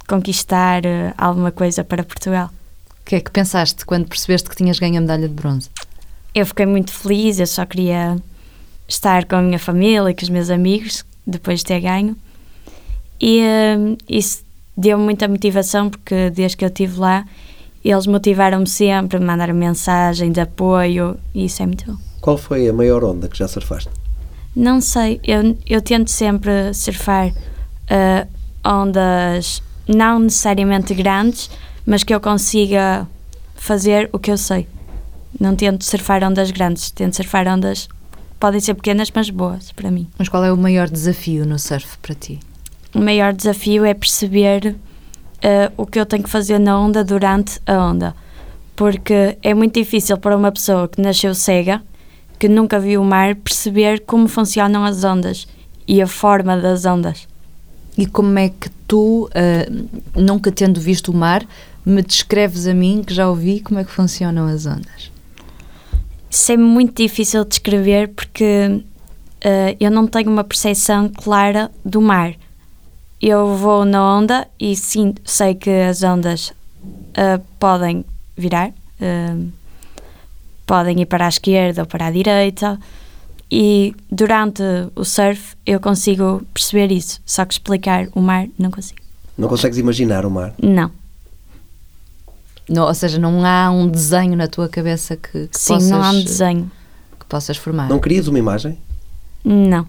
conquistar 0.06 0.84
eh, 0.84 1.14
alguma 1.16 1.50
coisa 1.50 1.82
para 1.82 2.02
Portugal. 2.02 2.50
O 3.00 3.04
que 3.04 3.16
é 3.16 3.20
que 3.20 3.30
pensaste 3.30 3.86
quando 3.86 4.06
percebeste 4.06 4.50
que 4.50 4.56
tinhas 4.56 4.78
ganho 4.78 4.98
a 4.98 5.00
medalha 5.00 5.28
de 5.28 5.34
bronze? 5.34 5.70
Eu 6.34 6.44
fiquei 6.44 6.66
muito 6.66 6.92
feliz, 6.92 7.38
eu 7.38 7.46
só 7.46 7.64
queria 7.64 8.16
estar 8.86 9.24
com 9.24 9.36
a 9.36 9.42
minha 9.42 9.58
família 9.58 10.10
e 10.10 10.14
com 10.14 10.22
os 10.22 10.28
meus 10.28 10.50
amigos 10.50 11.04
depois 11.28 11.60
de 11.60 11.66
ter 11.66 11.80
ganho. 11.80 12.16
E 13.20 13.40
uh, 13.40 13.96
isso 14.08 14.42
deu 14.76 14.98
muita 14.98 15.28
motivação 15.28 15.90
porque 15.90 16.30
desde 16.30 16.56
que 16.56 16.64
eu 16.64 16.68
estive 16.68 16.98
lá 16.98 17.24
eles 17.84 18.06
motivaram-me 18.06 18.66
sempre, 18.66 19.18
mandaram 19.18 19.54
mensagem 19.54 20.32
de 20.32 20.40
apoio 20.40 21.16
e 21.34 21.44
isso 21.44 21.62
é 21.62 21.66
muito 21.66 21.86
bom. 21.86 21.98
Qual 22.20 22.36
foi 22.36 22.68
a 22.68 22.72
maior 22.72 23.04
onda 23.04 23.28
que 23.28 23.38
já 23.38 23.46
surfaste? 23.46 23.90
Não 24.54 24.80
sei, 24.80 25.20
eu, 25.24 25.56
eu 25.66 25.80
tento 25.80 26.10
sempre 26.10 26.74
surfar 26.74 27.28
uh, 27.28 28.28
ondas 28.64 29.62
não 29.86 30.18
necessariamente 30.18 30.92
grandes, 30.94 31.50
mas 31.86 32.02
que 32.02 32.12
eu 32.12 32.20
consiga 32.20 33.06
fazer 33.54 34.10
o 34.12 34.18
que 34.18 34.30
eu 34.30 34.36
sei. 34.36 34.66
Não 35.38 35.54
tento 35.54 35.84
surfar 35.84 36.24
ondas 36.24 36.50
grandes, 36.50 36.90
tento 36.90 37.16
surfar 37.16 37.46
ondas 37.46 37.88
podem 38.38 38.60
ser 38.60 38.74
pequenas, 38.74 39.10
mas 39.14 39.30
boas 39.30 39.72
para 39.72 39.90
mim. 39.90 40.08
Mas 40.18 40.28
qual 40.28 40.44
é 40.44 40.52
o 40.52 40.56
maior 40.56 40.88
desafio 40.88 41.44
no 41.44 41.58
surf 41.58 41.98
para 41.98 42.14
ti? 42.14 42.38
O 42.94 43.00
maior 43.00 43.32
desafio 43.32 43.84
é 43.84 43.92
perceber 43.94 44.76
uh, 45.38 45.72
o 45.76 45.86
que 45.86 45.98
eu 45.98 46.06
tenho 46.06 46.22
que 46.22 46.30
fazer 46.30 46.58
na 46.58 46.78
onda 46.78 47.04
durante 47.04 47.60
a 47.66 47.78
onda. 47.84 48.14
Porque 48.74 49.36
é 49.42 49.52
muito 49.54 49.74
difícil 49.74 50.16
para 50.18 50.36
uma 50.36 50.52
pessoa 50.52 50.88
que 50.88 51.00
nasceu 51.00 51.34
cega, 51.34 51.82
que 52.38 52.48
nunca 52.48 52.78
viu 52.78 53.02
o 53.02 53.04
mar, 53.04 53.34
perceber 53.34 54.00
como 54.00 54.28
funcionam 54.28 54.84
as 54.84 55.02
ondas 55.02 55.48
e 55.86 56.00
a 56.00 56.06
forma 56.06 56.56
das 56.56 56.84
ondas. 56.84 57.26
E 57.96 58.06
como 58.06 58.38
é 58.38 58.48
que 58.48 58.70
tu, 58.86 59.28
uh, 59.28 60.20
nunca 60.20 60.52
tendo 60.52 60.80
visto 60.80 61.10
o 61.10 61.16
mar, 61.16 61.44
me 61.84 62.02
descreves 62.02 62.66
a 62.66 62.74
mim, 62.74 63.02
que 63.04 63.12
já 63.12 63.28
ouvi, 63.28 63.60
como 63.60 63.80
é 63.80 63.84
que 63.84 63.90
funcionam 63.90 64.46
as 64.46 64.66
ondas? 64.66 65.10
Isso 66.30 66.52
é 66.52 66.56
muito 66.56 67.02
difícil 67.02 67.44
de 67.44 67.50
descrever 67.50 68.08
porque 68.08 68.82
uh, 69.44 69.76
eu 69.80 69.90
não 69.90 70.06
tenho 70.06 70.30
uma 70.30 70.44
percepção 70.44 71.08
clara 71.08 71.70
do 71.84 72.00
mar. 72.00 72.34
Eu 73.20 73.56
vou 73.56 73.84
na 73.84 74.16
onda 74.16 74.46
e 74.60 74.76
sim, 74.76 75.14
sei 75.24 75.54
que 75.54 75.70
as 75.70 76.02
ondas 76.02 76.50
uh, 76.50 77.42
podem 77.58 78.04
virar, 78.36 78.68
uh, 78.68 79.48
podem 80.64 81.00
ir 81.00 81.06
para 81.06 81.26
a 81.26 81.28
esquerda 81.28 81.82
ou 81.82 81.86
para 81.86 82.06
a 82.06 82.10
direita, 82.10 82.78
e 83.50 83.94
durante 84.10 84.62
o 84.94 85.04
surf 85.04 85.56
eu 85.64 85.80
consigo 85.80 86.42
perceber 86.52 86.92
isso, 86.92 87.20
só 87.24 87.44
que 87.44 87.54
explicar 87.54 88.06
o 88.14 88.20
mar 88.20 88.46
não 88.58 88.70
consigo. 88.70 89.00
Não 89.36 89.48
consegues 89.48 89.78
imaginar 89.78 90.26
o 90.26 90.30
mar? 90.30 90.52
Não. 90.62 90.90
Não, 92.68 92.86
ou 92.86 92.94
seja, 92.94 93.18
não 93.18 93.44
há 93.46 93.70
um 93.70 93.88
desenho 93.88 94.36
na 94.36 94.46
tua 94.46 94.68
cabeça 94.68 95.16
que, 95.16 95.48
que 95.48 95.58
Sim, 95.58 95.74
possas, 95.74 95.90
não 95.90 96.02
há 96.02 96.10
um 96.10 96.22
desenho. 96.22 96.70
que 97.18 97.26
possas 97.26 97.56
formar. 97.56 97.88
Não 97.88 97.98
querias 97.98 98.28
uma 98.28 98.38
imagem? 98.38 98.78
Não. 99.44 99.86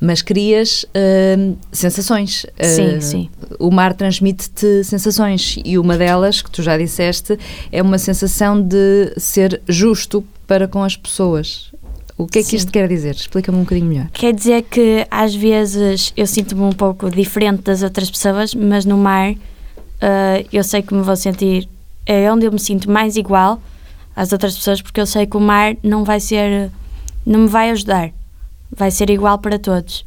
Mas 0.00 0.22
crias 0.22 0.84
uh, 0.84 1.56
sensações. 1.72 2.46
Sim, 2.60 2.96
Uh, 2.96 3.02
sim. 3.02 3.30
O 3.58 3.70
mar 3.70 3.92
transmite-te 3.94 4.82
sensações 4.84 5.58
e 5.64 5.78
uma 5.78 5.96
delas, 5.96 6.40
que 6.42 6.50
tu 6.50 6.62
já 6.62 6.76
disseste, 6.78 7.38
é 7.70 7.82
uma 7.82 7.98
sensação 7.98 8.60
de 8.60 9.12
ser 9.18 9.60
justo 9.68 10.24
para 10.46 10.66
com 10.66 10.82
as 10.82 10.96
pessoas. 10.96 11.70
O 12.16 12.26
que 12.26 12.40
é 12.40 12.42
que 12.42 12.48
Sim. 12.48 12.56
isto 12.56 12.72
quer 12.72 12.88
dizer? 12.88 13.14
Explica-me 13.14 13.58
um 13.58 13.60
bocadinho 13.62 13.86
melhor. 13.86 14.08
Quer 14.12 14.32
dizer 14.34 14.62
que 14.62 15.06
às 15.10 15.34
vezes 15.34 16.12
eu 16.16 16.26
sinto-me 16.26 16.62
um 16.62 16.72
pouco 16.72 17.08
diferente 17.10 17.62
das 17.62 17.82
outras 17.82 18.10
pessoas, 18.10 18.54
mas 18.54 18.84
no 18.84 18.96
mar 18.96 19.34
ah, 20.00 20.44
eu 20.52 20.62
sei 20.64 20.82
que 20.82 20.94
me 20.94 21.02
vou 21.02 21.16
sentir. 21.16 21.68
É 22.06 22.30
onde 22.32 22.46
eu 22.46 22.52
me 22.52 22.58
sinto 22.58 22.90
mais 22.90 23.16
igual 23.16 23.60
às 24.16 24.32
outras 24.32 24.56
pessoas, 24.56 24.80
porque 24.80 25.00
eu 25.00 25.06
sei 25.06 25.26
que 25.26 25.36
o 25.36 25.40
mar 25.40 25.76
não 25.82 26.04
vai 26.04 26.20
ser. 26.20 26.70
não 27.24 27.40
me 27.40 27.48
vai 27.48 27.70
ajudar. 27.70 28.10
Vai 28.74 28.90
ser 28.90 29.10
igual 29.10 29.38
para 29.38 29.58
todos. 29.58 30.04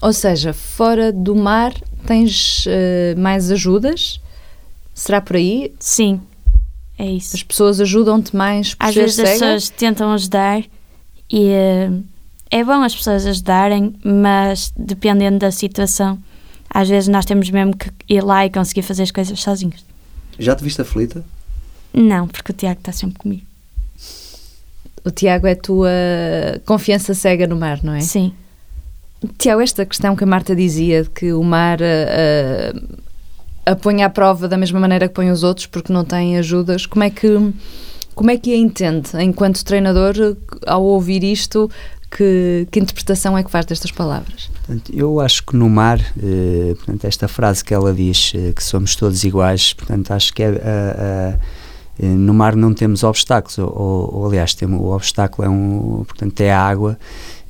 Ou 0.00 0.12
seja, 0.12 0.52
fora 0.52 1.12
do 1.12 1.34
mar 1.34 1.72
tens 2.06 2.66
uh, 2.66 3.18
mais 3.20 3.50
ajudas? 3.50 4.20
Será 4.94 5.20
por 5.20 5.36
aí? 5.36 5.72
Sim, 5.78 6.20
é 6.98 7.06
isso. 7.06 7.36
As 7.36 7.42
pessoas 7.42 7.80
ajudam-te 7.80 8.34
mais 8.34 8.74
por 8.74 8.86
Às 8.86 8.94
vezes 8.94 9.18
as 9.18 9.28
cega? 9.28 9.38
pessoas 9.38 9.68
tentam 9.70 10.12
ajudar 10.12 10.62
e 11.30 11.48
eh, 11.48 11.90
é 12.50 12.62
bom 12.62 12.82
as 12.82 12.94
pessoas 12.94 13.24
ajudarem, 13.26 13.94
mas 14.04 14.72
dependendo 14.76 15.38
da 15.38 15.50
situação, 15.50 16.18
às 16.72 16.88
vezes 16.88 17.08
nós 17.08 17.24
temos 17.24 17.50
mesmo 17.50 17.76
que 17.76 17.90
ir 18.08 18.22
lá 18.22 18.46
e 18.46 18.50
conseguir 18.50 18.82
fazer 18.82 19.02
as 19.02 19.10
coisas 19.10 19.38
sozinhos. 19.38 19.84
Já 20.38 20.56
te 20.56 20.64
viste 20.64 20.80
aflita? 20.80 21.24
Não, 21.92 22.26
porque 22.26 22.52
o 22.52 22.54
Tiago 22.54 22.80
está 22.80 22.92
sempre 22.92 23.18
comigo. 23.18 23.42
O 25.04 25.10
Tiago 25.10 25.46
é 25.46 25.52
a 25.52 25.56
tua 25.56 25.90
confiança 26.64 27.12
cega 27.12 27.46
no 27.46 27.56
mar, 27.56 27.80
não 27.82 27.92
é? 27.92 28.00
Sim. 28.00 28.32
Tiago, 29.36 29.60
esta 29.60 29.84
questão 29.84 30.16
que 30.16 30.24
a 30.24 30.26
Marta 30.26 30.56
dizia 30.56 31.02
de 31.02 31.10
que 31.10 31.32
o 31.32 31.42
mar 31.42 31.78
uh, 31.80 32.98
a 33.66 33.76
põe 33.76 34.02
à 34.02 34.10
prova 34.10 34.48
da 34.48 34.56
mesma 34.56 34.80
maneira 34.80 35.08
que 35.08 35.14
põe 35.14 35.30
os 35.30 35.42
outros 35.42 35.66
porque 35.66 35.92
não 35.92 36.04
tem 36.04 36.38
ajudas, 36.38 36.86
como 36.86 37.04
é 37.04 37.10
que, 37.10 37.28
como 38.14 38.30
é 38.30 38.36
que 38.36 38.52
a 38.52 38.56
entende 38.56 39.10
enquanto 39.20 39.64
treinador 39.64 40.14
ao 40.66 40.82
ouvir 40.82 41.22
isto? 41.22 41.70
Que, 42.14 42.68
que 42.70 42.78
interpretação 42.78 43.38
é 43.38 43.42
que 43.42 43.50
faz 43.50 43.64
destas 43.64 43.90
palavras? 43.90 44.50
Eu 44.92 45.18
acho 45.18 45.42
que 45.44 45.56
no 45.56 45.70
mar, 45.70 45.98
eh, 46.22 46.74
portanto, 46.76 47.06
esta 47.06 47.26
frase 47.26 47.64
que 47.64 47.72
ela 47.72 47.92
diz, 47.92 48.32
eh, 48.34 48.52
que 48.52 48.62
somos 48.62 48.94
todos 48.94 49.24
iguais, 49.24 49.72
portanto, 49.72 50.10
acho 50.10 50.32
que 50.34 50.42
é, 50.42 50.48
eh, 50.62 51.38
eh, 51.98 52.06
no 52.06 52.34
mar 52.34 52.56
não 52.56 52.72
temos 52.74 53.02
obstáculos, 53.02 53.58
ou, 53.58 53.68
ou, 53.68 54.14
ou, 54.14 54.26
aliás, 54.26 54.54
temos, 54.54 54.80
o 54.80 54.94
obstáculo 54.94 55.46
é, 55.46 55.50
um, 55.50 56.04
portanto, 56.04 56.40
é 56.40 56.50
a 56.50 56.60
água, 56.60 56.98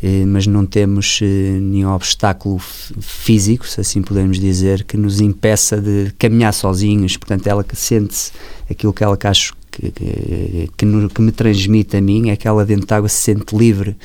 eh, 0.02 0.25
mas 0.26 0.47
não 0.47 0.66
temos 0.66 1.21
eh, 1.23 1.59
nenhum 1.61 1.92
obstáculo 1.92 2.59
físico, 2.59 3.66
se 3.66 3.81
assim 3.81 4.02
podemos 4.02 4.38
dizer, 4.40 4.85
que 4.85 4.97
nos 4.97 5.21
impeça 5.21 5.81
de 5.81 6.12
caminhar 6.19 6.52
sozinhos. 6.52 7.16
Portanto, 7.16 7.47
ela 7.47 7.62
que 7.62 7.76
sente 7.76 8.33
aquilo 8.69 8.92
que 8.92 9.04
ela 9.04 9.16
que 9.16 9.26
acho 9.26 9.54
que, 9.71 9.90
que, 9.90 10.71
que 10.76 11.23
me 11.23 11.33
transmite 11.33 11.97
a 11.97 12.00
mim 12.00 12.31
é 12.31 12.37
que 12.37 12.47
ela 12.47 12.64
dentro 12.64 12.87
de 12.87 12.95
água 12.95 13.09
se 13.09 13.23
sente 13.23 13.57
livre 13.57 13.97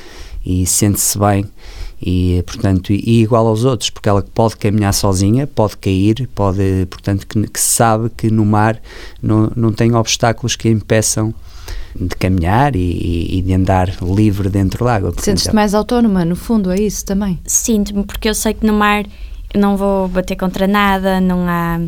e 0.48 0.66
sente-se 0.66 1.20
bem 1.20 1.46
e 2.01 2.42
portanto 2.48 2.94
e 2.94 3.22
igual 3.22 3.46
aos 3.48 3.66
outros 3.66 3.89
porque 3.89 4.08
ela 4.08 4.22
pode 4.22 4.56
caminhar 4.56 4.94
sozinha 4.94 5.46
pode 5.46 5.75
cair 5.75 6.30
pode 6.34 6.88
portanto 6.89 7.27
que, 7.27 7.48
que 7.48 7.60
sabe 7.60 8.10
que 8.16 8.32
no 8.32 8.46
mar 8.46 8.80
não, 9.22 9.51
não 9.56 9.74
tem 9.74 9.94
obstáculos 9.94 10.56
que 10.56 10.70
a 10.70 10.72
impeçam 10.72 11.34
de 11.94 12.16
caminhar 12.16 12.77
e, 12.77 13.39
e 13.39 13.42
de 13.42 13.54
andar 13.54 13.92
livre 14.01 14.48
dentro 14.48 14.86
da 14.86 14.96
água. 14.96 15.13
Sentes-te 15.18 15.54
mais 15.54 15.74
autónoma 15.74 16.24
no 16.24 16.36
fundo 16.36 16.72
é 16.72 16.80
isso 16.80 17.04
também? 17.04 17.39
Sinto-me 17.46 18.06
porque 18.06 18.30
eu 18.30 18.34
sei 18.34 18.54
que 18.54 18.66
no 18.66 18.74
mar 18.74 19.06
eu 19.54 19.60
não 19.60 19.75
vou 19.75 20.08
bater 20.08 20.38
contra 20.38 20.66
nada 20.66 21.20
não 21.20 21.46
há 21.50 21.82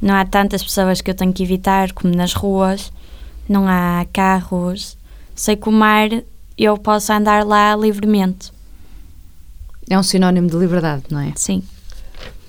não 0.00 0.14
há 0.14 0.24
tantas 0.24 0.62
pessoas 0.62 1.02
que 1.02 1.10
eu 1.10 1.14
tenho 1.14 1.32
que 1.34 1.42
evitar 1.42 1.92
como 1.92 2.14
nas 2.14 2.32
ruas 2.32 2.90
não 3.46 3.68
há 3.68 4.06
carros. 4.10 4.96
Sei 5.34 5.54
que 5.54 5.68
o 5.68 5.72
mar 5.72 6.08
eu 6.58 6.76
posso 6.78 7.12
andar 7.12 7.44
lá 7.44 7.74
livremente. 7.76 8.52
É 9.88 9.98
um 9.98 10.02
sinónimo 10.02 10.48
de 10.48 10.56
liberdade, 10.56 11.04
não 11.10 11.20
é? 11.20 11.32
Sim. 11.36 11.62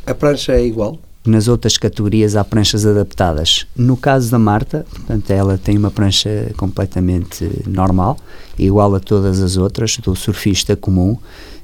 A 0.06 0.14
prancha 0.14 0.54
é 0.54 0.66
igual? 0.66 1.00
Nas 1.26 1.48
outras 1.50 1.78
categorias 1.78 2.36
há 2.36 2.44
pranchas 2.44 2.86
adaptadas. 2.86 3.68
No 3.76 3.98
caso 3.98 4.32
da 4.32 4.40
Marta, 4.40 4.86
portanto, 4.90 5.30
ela 5.30 5.58
tem 5.58 5.78
uma 5.78 5.92
prancha 5.92 6.52
completamente 6.56 7.50
normal, 7.68 8.18
igual 8.58 8.96
a 8.96 9.00
todas 9.00 9.42
as 9.42 9.58
outras, 9.58 9.98
do 9.98 10.16
surfista 10.16 10.76
comum, 10.76 11.18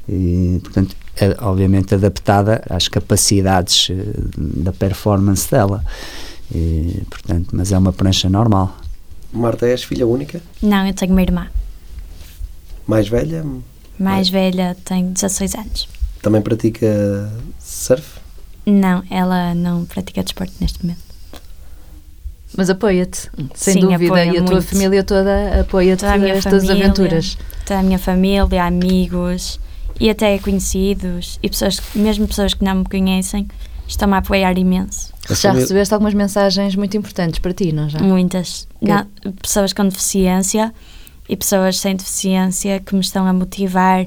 e, 0.08 0.60
portanto, 0.62 0.96
é, 1.16 1.38
obviamente 1.42 1.96
adaptada 1.96 2.62
às 2.70 2.90
capacidades 2.90 3.90
da 4.38 4.74
performance 4.74 5.50
dela. 5.50 5.84
E, 6.54 7.02
portanto, 7.10 7.50
mas 7.54 7.72
é 7.72 7.78
uma 7.78 7.94
prancha 7.94 8.30
normal. 8.30 8.78
Marta, 9.32 9.66
és 9.66 9.84
filha 9.84 10.06
única? 10.06 10.42
Não, 10.62 10.86
eu 10.86 10.94
tenho 10.94 11.14
uma 11.14 11.22
irmã. 11.22 11.48
Mais 12.88 13.08
velha? 13.08 13.46
Mais 14.00 14.30
velha, 14.30 14.76
tem 14.84 15.12
16 15.12 15.56
anos. 15.56 15.88
Também 16.22 16.42
pratica 16.42 17.32
surf? 17.60 18.20
Não, 18.66 19.04
ela 19.10 19.54
não 19.54 19.86
pratica 19.86 20.24
desporto 20.24 20.54
neste 20.60 20.84
momento. 20.84 21.02
Mas 22.56 22.70
apoia-te, 22.70 23.30
sem 23.56 23.74
Sim, 23.76 23.80
dúvida. 23.82 24.06
apoia 24.06 24.26
e 24.26 24.30
a 24.38 24.44
tua 24.44 24.56
muito. 24.56 24.68
família 24.68 25.04
toda 25.04 25.62
apoia-te 25.62 26.00
Toda 26.02 26.14
a 26.14 26.18
minha 26.18 26.36
nestas 26.36 26.66
família. 26.66 26.86
aventuras. 26.86 27.38
Toda 27.66 27.80
a 27.80 27.84
minha 27.84 27.98
família, 28.00 28.64
amigos 28.64 29.60
e 30.00 30.10
até 30.10 30.38
conhecidos 30.38 31.40
e 31.42 31.50
pessoas, 31.50 31.82
mesmo 31.96 32.28
pessoas 32.28 32.54
que 32.54 32.64
não 32.64 32.76
me 32.76 32.86
conhecem, 32.86 33.48
estão-me 33.88 34.14
a 34.14 34.18
apoiar 34.18 34.56
imenso. 34.58 35.12
A 35.30 35.34
Já 35.34 35.42
família- 35.50 35.62
recebeste 35.62 35.94
algumas 35.96 36.14
mensagens 36.14 36.76
muito 36.76 36.96
importantes 36.96 37.40
para 37.40 37.54
ti, 37.54 37.72
não 37.72 37.90
já? 37.90 38.00
Muitas. 38.00 38.68
Que- 38.80 38.88
Não, 38.88 39.08
pessoas 39.42 39.74
com 39.74 39.88
deficiência 39.88 40.72
e 41.28 41.36
pessoas 41.36 41.78
sem 41.78 41.96
deficiência 41.96 42.80
que 42.80 42.94
me 42.94 43.02
estão 43.02 43.26
a 43.26 43.34
motivar 43.34 44.06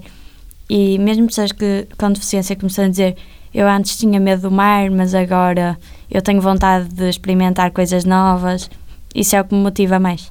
e 0.69 0.99
mesmo 0.99 1.27
pessoas 1.27 1.53
que, 1.53 1.87
com 1.97 2.13
deficiência 2.13 2.57
que 2.57 2.65
me 2.65 2.71
estão 2.71 2.85
a 2.85 2.89
dizer 2.89 3.17
eu 3.55 3.67
antes 3.67 3.97
tinha 3.97 4.21
medo 4.21 4.43
do 4.43 4.51
mar, 4.51 4.91
mas 4.91 5.15
agora 5.15 5.79
eu 6.11 6.21
tenho 6.21 6.43
vontade 6.43 6.89
de 6.89 7.09
experimentar 7.09 7.71
coisas 7.71 8.05
novas. 8.05 8.69
Isso 9.15 9.35
é 9.35 9.41
o 9.41 9.45
que 9.45 9.55
me 9.55 9.63
motiva 9.63 9.99
mais. 9.99 10.31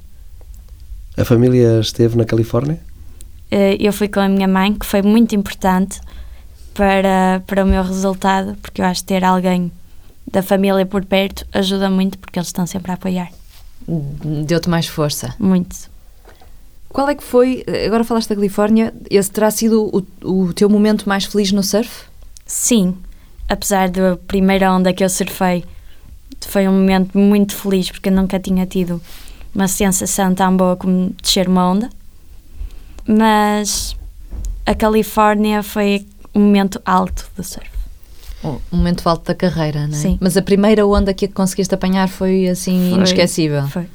A 1.16 1.24
família 1.24 1.80
esteve 1.80 2.16
na 2.16 2.24
Califórnia? 2.24 2.78
Eh, 3.50 3.76
Eu 3.80 3.92
fui 3.92 4.06
com 4.06 4.20
a 4.20 4.28
minha 4.28 4.46
mãe, 4.46 4.72
que 4.74 4.86
foi 4.86 5.02
muito 5.02 5.34
importante 5.34 6.00
para, 6.72 7.42
para 7.46 7.64
o 7.64 7.66
meu 7.66 7.82
resultado, 7.82 8.56
porque 8.62 8.80
eu 8.80 8.84
acho 8.84 9.00
que 9.00 9.08
ter 9.08 9.24
alguém 9.24 9.72
da 10.30 10.42
família 10.42 10.86
por 10.86 11.04
perto 11.04 11.44
ajuda 11.52 11.90
muito, 11.90 12.18
porque 12.18 12.38
eles 12.38 12.48
estão 12.48 12.64
sempre 12.64 12.92
a 12.92 12.94
apoiar. 12.94 13.32
Deu-te 13.88 14.68
mais 14.68 14.86
força. 14.86 15.34
Muito. 15.38 15.90
Qual 16.96 17.10
é 17.10 17.14
que 17.14 17.22
foi, 17.22 17.62
agora 17.84 18.02
falaste 18.04 18.30
da 18.30 18.34
Califórnia, 18.34 18.90
esse 19.10 19.30
terá 19.30 19.50
sido 19.50 19.90
o, 20.22 20.46
o 20.46 20.54
teu 20.54 20.66
momento 20.66 21.06
mais 21.06 21.26
feliz 21.26 21.52
no 21.52 21.62
surf? 21.62 22.06
Sim, 22.46 22.96
apesar 23.46 23.90
da 23.90 24.16
primeira 24.16 24.72
onda 24.72 24.90
que 24.94 25.04
eu 25.04 25.10
surfei, 25.10 25.62
foi 26.40 26.66
um 26.66 26.72
momento 26.72 27.18
muito 27.18 27.54
feliz 27.54 27.90
porque 27.90 28.08
eu 28.08 28.14
nunca 28.14 28.40
tinha 28.40 28.64
tido 28.64 28.98
uma 29.54 29.68
sensação 29.68 30.34
tão 30.34 30.56
boa 30.56 30.74
como 30.74 31.14
descer 31.20 31.50
uma 31.50 31.70
onda. 31.70 31.90
Mas 33.06 33.94
a 34.64 34.74
Califórnia 34.74 35.62
foi 35.62 36.06
um 36.34 36.40
momento 36.40 36.80
alto 36.82 37.30
do 37.36 37.44
surf. 37.44 37.68
Um 38.42 38.58
momento 38.72 39.06
alto 39.06 39.26
da 39.26 39.34
carreira, 39.34 39.86
não 39.86 39.98
é? 39.98 40.00
Sim. 40.00 40.16
Mas 40.18 40.34
a 40.34 40.40
primeira 40.40 40.86
onda 40.86 41.12
que 41.12 41.28
conseguiste 41.28 41.74
apanhar 41.74 42.08
foi 42.08 42.48
assim 42.48 42.88
Foi- 42.88 42.98
inesquecível. 43.00 43.68
Foi. 43.68 43.86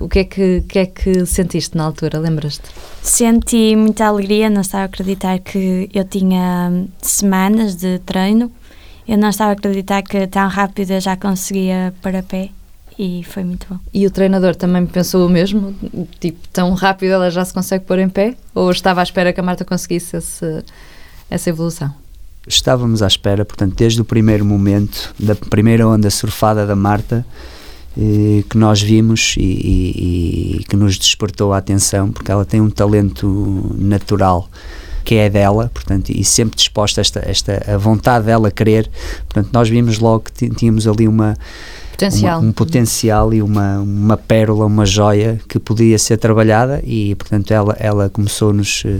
O 0.00 0.08
que 0.08 0.20
é 0.20 0.24
que, 0.24 0.62
que 0.68 0.78
é 0.78 0.86
que 0.86 1.26
sentiste 1.26 1.76
na 1.76 1.84
altura? 1.84 2.18
Lembras-te? 2.18 2.62
Senti 3.02 3.76
muita 3.76 4.06
alegria, 4.06 4.48
não 4.48 4.62
estava 4.62 4.84
a 4.84 4.86
acreditar 4.86 5.38
que 5.38 5.90
eu 5.92 6.04
tinha 6.04 6.68
hum, 6.72 6.88
semanas 7.02 7.76
de 7.76 7.98
treino. 8.00 8.50
Eu 9.06 9.18
não 9.18 9.28
estava 9.28 9.50
a 9.50 9.52
acreditar 9.52 10.02
que 10.02 10.26
tão 10.26 10.48
rápido 10.48 10.90
eu 10.92 11.00
já 11.00 11.16
conseguia 11.16 11.92
para 12.00 12.22
pé 12.22 12.48
e 12.98 13.22
foi 13.24 13.44
muito 13.44 13.66
bom. 13.68 13.78
E 13.92 14.06
o 14.06 14.10
treinador 14.10 14.54
também 14.56 14.86
pensou 14.86 15.26
o 15.26 15.28
mesmo? 15.28 15.74
Tipo, 16.18 16.38
tão 16.52 16.72
rápido 16.74 17.10
ela 17.12 17.30
já 17.30 17.44
se 17.44 17.52
consegue 17.52 17.84
pôr 17.84 17.98
em 17.98 18.08
pé? 18.08 18.36
Ou 18.54 18.70
estava 18.70 19.00
à 19.00 19.02
espera 19.02 19.32
que 19.32 19.40
a 19.40 19.42
Marta 19.42 19.64
conseguisse 19.64 20.16
esse- 20.16 20.64
essa 21.30 21.50
evolução? 21.50 21.92
Estávamos 22.46 23.02
à 23.02 23.06
espera, 23.06 23.44
portanto, 23.44 23.74
desde 23.76 24.00
o 24.00 24.04
primeiro 24.04 24.44
momento, 24.46 25.14
da 25.18 25.34
primeira 25.34 25.86
onda 25.86 26.08
surfada 26.10 26.66
da 26.66 26.74
Marta, 26.74 27.24
que 28.48 28.56
nós 28.56 28.80
vimos 28.80 29.34
e, 29.36 29.42
e- 29.42 30.56
e 30.60 30.64
que 30.64 30.76
nos 30.76 30.96
despertou 30.98 31.52
a 31.52 31.58
atenção, 31.58 32.10
porque 32.10 32.30
ela 32.30 32.44
tem 32.44 32.60
um 32.60 32.70
talento 32.70 33.74
natural 33.78 34.48
que 35.04 35.14
é 35.16 35.28
dela, 35.30 35.70
portanto, 35.72 36.10
e 36.10 36.22
sempre 36.22 36.56
disposta 36.56 37.00
a 37.00 37.02
esta, 37.02 37.20
esta 37.26 37.64
a 37.66 37.76
vontade 37.78 38.26
dela 38.26 38.50
querer, 38.50 38.88
portanto, 39.28 39.48
nós 39.52 39.68
vimos 39.68 39.98
logo 39.98 40.24
que 40.32 40.48
tínhamos 40.50 40.86
ali 40.86 41.08
uma, 41.08 41.36
Potencial. 41.92 42.38
uma- 42.40 42.48
um 42.48 42.52
potencial 42.52 43.34
e 43.34 43.42
uma, 43.42 43.78
uma 43.80 44.16
pérola, 44.16 44.66
uma 44.66 44.84
joia 44.86 45.40
que 45.48 45.58
podia 45.58 45.98
ser 45.98 46.16
trabalhada 46.18 46.80
e, 46.84 47.14
portanto, 47.16 47.50
ela, 47.50 47.74
ela 47.80 48.08
começou-nos 48.10 48.82
eh, 48.86 48.98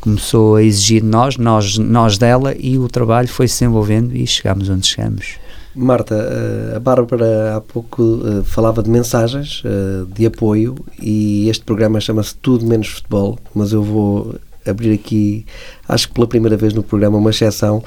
começou 0.00 0.56
a 0.56 0.62
exigir 0.62 1.02
de 1.02 1.08
nós, 1.08 1.36
nós, 1.36 1.76
nós 1.78 2.16
dela 2.18 2.54
e 2.58 2.78
o 2.78 2.88
trabalho 2.88 3.28
foi 3.28 3.46
se 3.48 3.60
desenvolvendo 3.60 4.16
e 4.16 4.26
chegámos 4.26 4.68
onde 4.70 4.86
chegamos. 4.86 5.36
Marta, 5.78 6.14
eh, 6.14 6.76
a 6.76 6.80
Bárbara 6.80 7.56
há 7.56 7.60
pouco 7.60 8.20
eh, 8.24 8.42
falava 8.44 8.82
de 8.82 8.90
mensagens 8.90 9.62
eh, 9.64 10.04
de 10.12 10.26
apoio 10.26 10.74
e 11.00 11.48
este 11.48 11.64
programa 11.64 12.00
chama-se 12.00 12.34
Tudo 12.36 12.66
Menos 12.66 12.88
Futebol, 12.88 13.38
mas 13.54 13.72
eu 13.72 13.82
vou 13.82 14.34
abrir 14.66 14.92
aqui, 14.92 15.46
acho 15.88 16.08
que 16.08 16.14
pela 16.14 16.26
primeira 16.26 16.56
vez 16.56 16.74
no 16.74 16.82
programa, 16.82 17.16
uma 17.16 17.30
exceção 17.30 17.82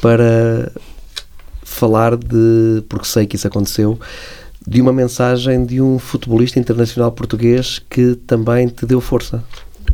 para 0.00 0.70
falar 1.62 2.16
de, 2.16 2.82
porque 2.88 3.06
sei 3.06 3.26
que 3.26 3.36
isso 3.36 3.46
aconteceu, 3.46 3.98
de 4.66 4.80
uma 4.80 4.92
mensagem 4.92 5.64
de 5.64 5.80
um 5.80 5.98
futebolista 5.98 6.58
internacional 6.58 7.12
português 7.12 7.78
que 7.88 8.16
também 8.26 8.68
te 8.68 8.84
deu 8.84 9.00
força. 9.00 9.42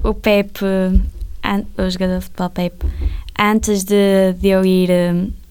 O 0.02 0.14
Pepe, 0.14 0.64
o 1.78 1.90
jogador 1.90 2.18
de 2.18 2.24
futebol 2.24 2.50
Pepe, 2.50 2.86
antes 3.38 3.84
de, 3.84 4.32
de 4.40 4.48
eu 4.48 4.64
ir 4.64 4.88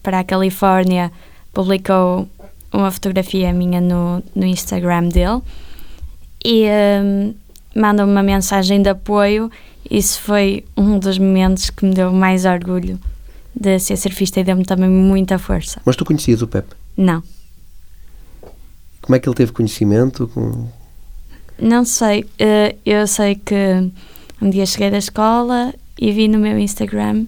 para 0.02 0.18
a 0.18 0.24
Califórnia, 0.24 1.10
publicou 1.54 2.28
uma 2.72 2.90
fotografia 2.90 3.52
minha 3.52 3.80
no, 3.80 4.22
no 4.34 4.44
Instagram 4.44 5.08
dele 5.08 5.40
e 6.44 6.66
hum, 7.02 7.34
mandou-me 7.74 8.12
uma 8.12 8.22
mensagem 8.22 8.82
de 8.82 8.88
apoio. 8.88 9.50
Isso 9.90 10.20
foi 10.20 10.64
um 10.76 10.98
dos 10.98 11.18
momentos 11.18 11.70
que 11.70 11.84
me 11.86 11.94
deu 11.94 12.12
mais 12.12 12.44
orgulho 12.44 12.98
de 13.54 13.78
ser 13.78 13.96
surfista 13.96 14.40
e 14.40 14.44
deu-me 14.44 14.64
também 14.64 14.90
muita 14.90 15.38
força. 15.38 15.80
Mas 15.84 15.94
tu 15.94 16.04
conhecias 16.04 16.42
o 16.42 16.48
Pepe? 16.48 16.74
Não, 16.96 17.22
Como 19.02 19.14
é 19.14 19.18
que 19.18 19.28
ele 19.28 19.36
teve 19.36 19.52
conhecimento? 19.52 20.28
Com... 20.28 20.66
não 21.58 21.84
sei. 21.84 22.24
eh, 22.38 22.74
eu 22.84 23.06
sei 23.06 23.34
que 23.36 23.90
um 24.40 24.50
dia 24.50 24.66
cheguei 24.66 24.90
da 24.90 24.98
escola 24.98 25.72
e 26.00 26.10
vi 26.12 26.26
no 26.28 26.38
meu 26.38 26.58
Instagram 26.58 27.26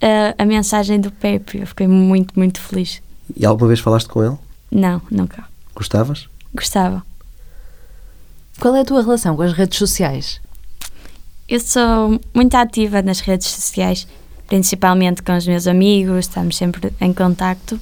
eh, 0.00 0.34
a 0.38 0.44
mensagem 0.44 1.00
do 1.00 1.10
Pepe. 1.10 1.58
Eu 1.58 1.66
fiquei 1.66 1.88
muito, 1.88 2.38
muito 2.38 2.60
feliz. 2.60 3.02
E 3.36 3.44
alguma 3.46 3.68
vez 3.68 3.80
falaste 3.80 4.08
com 4.08 4.24
ele? 4.24 4.36
Não, 4.70 5.00
nunca. 5.10 5.44
Gostavas? 5.74 6.28
Gostava. 6.54 7.02
Qual 8.60 8.74
é 8.76 8.80
a 8.80 8.84
tua 8.84 9.02
relação 9.02 9.36
com 9.36 9.42
as 9.42 9.52
redes 9.52 9.78
sociais? 9.78 10.40
Eu 11.48 11.60
sou 11.60 12.20
muito 12.34 12.54
ativa 12.54 13.02
nas 13.02 13.20
redes 13.20 13.48
sociais, 13.48 14.06
principalmente 14.46 15.22
com 15.22 15.36
os 15.36 15.46
meus 15.46 15.66
amigos, 15.66 16.26
estamos 16.26 16.56
sempre 16.56 16.92
em 17.00 17.12
contacto. 17.12 17.80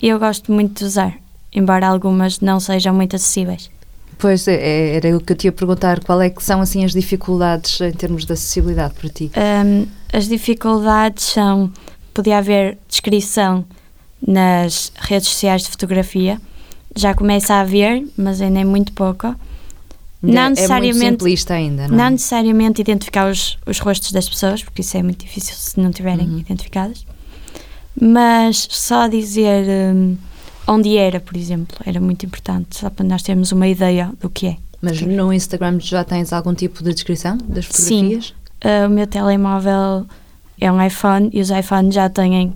E 0.00 0.08
eu 0.08 0.18
gosto 0.18 0.50
muito 0.52 0.78
de 0.80 0.84
usar, 0.84 1.14
embora 1.52 1.86
algumas 1.86 2.40
não 2.40 2.58
sejam 2.58 2.94
muito 2.94 3.14
acessíveis. 3.14 3.70
Pois, 4.18 4.46
é, 4.48 4.54
é- 4.54 4.96
era 4.96 5.16
o 5.16 5.20
que 5.20 5.32
eu 5.32 5.36
te 5.36 5.44
ia 5.46 5.52
perguntar. 5.52 6.00
Qual 6.04 6.20
é 6.20 6.28
que 6.28 6.42
são, 6.42 6.60
assim, 6.60 6.84
as 6.84 6.92
dificuldades 6.92 7.80
em 7.80 7.92
termos 7.92 8.26
de 8.26 8.32
acessibilidade 8.32 8.94
para 8.94 9.08
ti? 9.08 9.30
Um, 9.64 9.86
as 10.12 10.26
dificuldades 10.28 11.24
são: 11.24 11.72
podia 12.12 12.38
haver 12.38 12.76
descrição 12.88 13.64
nas 14.26 14.92
redes 14.96 15.28
sociais 15.28 15.62
de 15.62 15.68
fotografia. 15.70 16.40
Já 16.96 17.14
começa 17.14 17.54
a 17.54 17.60
haver, 17.60 18.04
mas 18.16 18.40
ainda 18.40 18.60
é 18.60 18.64
muito. 18.64 18.92
Ainda 19.02 19.36
Não 20.22 20.32
é 20.42 20.44
muito 20.46 20.58
necessariamente- 20.60 20.98
simplista 21.10 21.54
ainda, 21.54 21.88
não, 21.88 21.96
Não 21.96 22.04
é? 22.04 22.10
necessariamente 22.10 22.80
identificar 22.82 23.30
os, 23.30 23.58
os 23.66 23.78
rostos 23.78 24.12
das 24.12 24.28
pessoas, 24.28 24.62
porque 24.62 24.82
isso 24.82 24.96
é 24.96 25.02
muito 25.02 25.24
difícil 25.24 25.54
se 25.56 25.80
não 25.80 25.90
tiverem 25.90 26.28
Uhum. 26.28 26.38
identificadas. 26.40 27.06
Mas 28.00 28.66
só 28.70 29.06
dizer 29.08 29.66
um, 29.94 30.16
onde 30.66 30.96
era, 30.96 31.20
por 31.20 31.36
exemplo, 31.36 31.76
era 31.84 32.00
muito 32.00 32.24
importante, 32.26 32.76
só 32.78 32.88
para 32.90 33.04
nós 33.04 33.22
termos 33.22 33.50
uma 33.52 33.66
ideia 33.68 34.12
do 34.20 34.28
que 34.30 34.46
é. 34.48 34.56
Mas 34.82 35.00
no 35.02 35.32
Instagram 35.32 35.78
já 35.80 36.04
tens 36.04 36.32
algum 36.32 36.54
tipo 36.54 36.82
de 36.82 36.92
descrição 36.94 37.36
das 37.48 37.66
Sim. 37.66 37.72
fotografias? 38.16 38.34
Uh, 38.64 38.86
o 38.86 38.90
meu 38.90 39.06
telemóvel 39.06 40.06
é 40.60 40.70
um 40.70 40.82
iPhone 40.84 41.30
e 41.32 41.40
os 41.40 41.50
iPhones 41.50 41.94
já 41.94 42.08
têm 42.08 42.52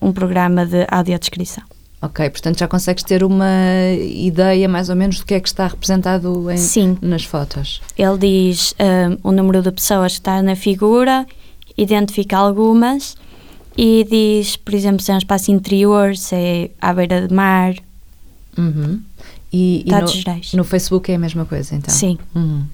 um 0.00 0.12
programa 0.12 0.64
de 0.66 0.86
audiodescrição. 0.90 1.64
Ok, 2.02 2.30
portanto 2.30 2.58
já 2.58 2.66
consegues 2.66 3.04
ter 3.04 3.22
uma 3.22 3.46
ideia 4.00 4.66
mais 4.68 4.88
ou 4.88 4.96
menos 4.96 5.18
do 5.18 5.26
que 5.26 5.34
é 5.34 5.40
que 5.40 5.48
está 5.48 5.66
representado 5.66 6.50
em- 6.50 6.56
Sim, 6.56 6.96
nas 7.02 7.24
fotos. 7.24 7.82
ele 7.98 8.16
diz 8.18 8.74
um, 9.22 9.28
o 9.28 9.32
número 9.32 9.60
de 9.62 9.70
pessoas 9.70 10.12
que 10.12 10.20
está 10.20 10.40
na 10.42 10.56
figura, 10.56 11.26
identifica 11.76 12.38
algumas 12.38 13.16
e 13.76 14.06
diz, 14.10 14.56
por 14.56 14.72
exemplo, 14.74 15.00
se 15.02 15.10
é 15.10 15.14
um 15.14 15.18
espaço 15.18 15.50
interior, 15.52 16.16
se 16.16 16.34
é 16.34 16.70
à 16.80 16.92
beira 16.94 17.26
de 17.28 17.34
mar, 17.34 17.74
Uhum. 18.58 19.00
E, 19.52 19.84
e 19.86 19.90
no, 19.90 20.58
no 20.58 20.64
Facebook 20.64 21.10
é 21.10 21.14
a 21.14 21.18
mesma 21.18 21.44
coisa, 21.44 21.74
então? 21.74 21.92
Sim, 21.94 22.18
Uhum. 22.34 22.64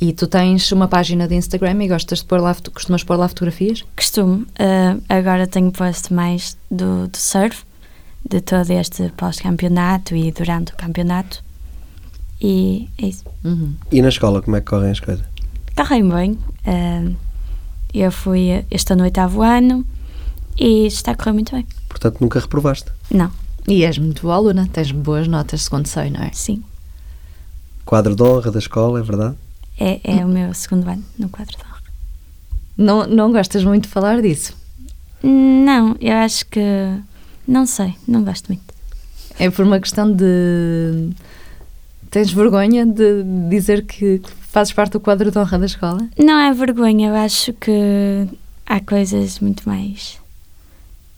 E 0.00 0.12
tu 0.12 0.26
tens 0.26 0.70
uma 0.72 0.88
página 0.88 1.26
de 1.26 1.34
Instagram 1.34 1.82
e 1.84 1.88
gostas 1.88 2.18
de 2.18 2.26
pôr 2.26 2.40
lá, 2.40 2.54
costumas 2.72 3.02
pôr 3.02 3.16
lá 3.16 3.28
fotografias? 3.28 3.84
costumo. 3.96 4.42
Uh, 4.60 5.02
agora 5.08 5.46
tenho 5.46 5.70
posto 5.72 6.12
mais 6.12 6.56
do, 6.70 7.08
do 7.08 7.16
surf, 7.16 7.64
de 8.28 8.40
todo 8.40 8.70
este 8.70 9.10
pós-campeonato 9.16 10.14
e 10.14 10.30
durante 10.32 10.72
o 10.72 10.76
campeonato. 10.76 11.42
E 12.40 12.88
é 12.98 13.06
isso. 13.06 13.24
Uhum. 13.42 13.74
E 13.90 14.02
na 14.02 14.08
escola, 14.08 14.42
como 14.42 14.56
é 14.56 14.60
que 14.60 14.66
correm 14.66 14.90
as 14.90 15.00
coisas? 15.00 15.24
Correm 15.74 16.08
bem. 16.08 16.32
Uh, 16.66 17.16
eu 17.94 18.12
fui 18.12 18.64
este 18.70 18.92
ano 18.92 19.04
oitavo 19.04 19.40
ano 19.40 19.84
e 20.58 20.86
está 20.86 21.12
a 21.12 21.14
correr 21.14 21.32
muito 21.32 21.52
bem. 21.54 21.66
Portanto, 21.88 22.18
nunca 22.20 22.38
reprovaste. 22.40 22.90
Não, 23.10 23.30
E 23.66 23.84
és 23.84 23.96
muito 23.98 24.22
boa 24.22 24.34
aluna, 24.34 24.68
tens 24.70 24.92
boas 24.92 25.26
notas, 25.26 25.62
segundo 25.62 25.86
sei, 25.86 26.10
não 26.10 26.20
é? 26.22 26.30
sim. 26.32 26.62
Quadro 27.84 28.14
de 28.14 28.22
honra 28.22 28.50
da 28.50 28.58
escola, 28.58 28.98
é 29.00 29.02
verdade? 29.02 29.36
É, 29.78 30.00
é 30.04 30.24
o 30.24 30.28
meu 30.28 30.52
segundo 30.54 30.88
ano 30.88 31.04
no 31.18 31.28
quadro 31.28 31.56
de 31.56 31.62
honra. 31.64 31.76
Não, 32.76 33.06
não 33.06 33.32
gostas 33.32 33.64
muito 33.64 33.84
de 33.84 33.88
falar 33.90 34.20
disso? 34.22 34.54
Não, 35.22 35.96
eu 36.00 36.14
acho 36.14 36.46
que. 36.46 36.60
Não 37.46 37.66
sei, 37.66 37.94
não 38.06 38.22
gosto 38.24 38.48
muito. 38.48 38.62
É 39.38 39.50
por 39.50 39.64
uma 39.64 39.78
questão 39.80 40.10
de. 40.12 41.10
Tens 42.10 42.32
vergonha 42.32 42.86
de 42.86 43.22
dizer 43.50 43.84
que 43.84 44.22
fazes 44.50 44.72
parte 44.72 44.92
do 44.92 45.00
quadro 45.00 45.30
de 45.30 45.38
honra 45.38 45.58
da 45.58 45.66
escola? 45.66 46.08
Não 46.18 46.38
é 46.38 46.52
vergonha, 46.54 47.08
eu 47.08 47.14
acho 47.16 47.52
que 47.54 48.26
há 48.64 48.80
coisas 48.80 49.38
muito 49.40 49.68
mais. 49.68 50.18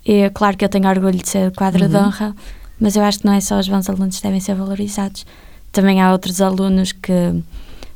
É 0.05 0.31
claro 0.31 0.57
que 0.57 0.65
eu 0.65 0.69
tenho 0.69 0.89
orgulho 0.89 1.19
de 1.19 1.29
ser 1.29 1.51
do 1.51 1.55
quadro 1.57 1.89
de 1.89 1.95
Uhum. 1.95 2.07
honra, 2.07 2.35
mas 2.81 2.97
eu 2.97 3.03
acho 3.03 3.21
que 3.21 3.27
não 3.27 3.35
é 3.35 3.41
só 3.41 3.59
os 3.59 3.69
bons 3.69 3.89
alunos 3.89 4.17
que 4.17 4.23
devem 4.23 4.41
ser 4.41 4.55
valorizados. 4.55 5.25
Também 5.71 6.01
há 6.01 6.11
outros 6.13 6.41
alunos 6.41 6.93
que 6.93 7.13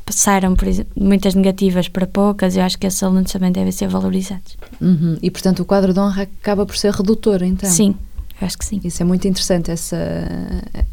passaram 0.04 0.54
por 0.54 0.68
muitas 0.96 1.34
negativas 1.34 1.88
para 1.88 2.06
poucas, 2.06 2.56
eu 2.56 2.62
acho 2.62 2.78
que 2.78 2.86
esses 2.86 3.02
alunos 3.02 3.32
também 3.32 3.52
devem 3.52 3.72
ser 3.72 3.88
valorizados. 3.88 4.56
Uhum. 4.80 5.16
E 5.22 5.30
portanto 5.30 5.60
o 5.60 5.64
quadro 5.64 5.92
de 5.92 6.00
honra 6.00 6.22
acaba 6.22 6.66
por 6.66 6.76
ser 6.76 6.92
redutor, 6.92 7.42
então? 7.42 7.70
Sim, 7.70 7.94
acho 8.40 8.58
que 8.58 8.64
sim. 8.64 8.80
Isso 8.84 9.02
é 9.02 9.04
muito 9.04 9.26
interessante, 9.26 9.70
essa, 9.70 9.96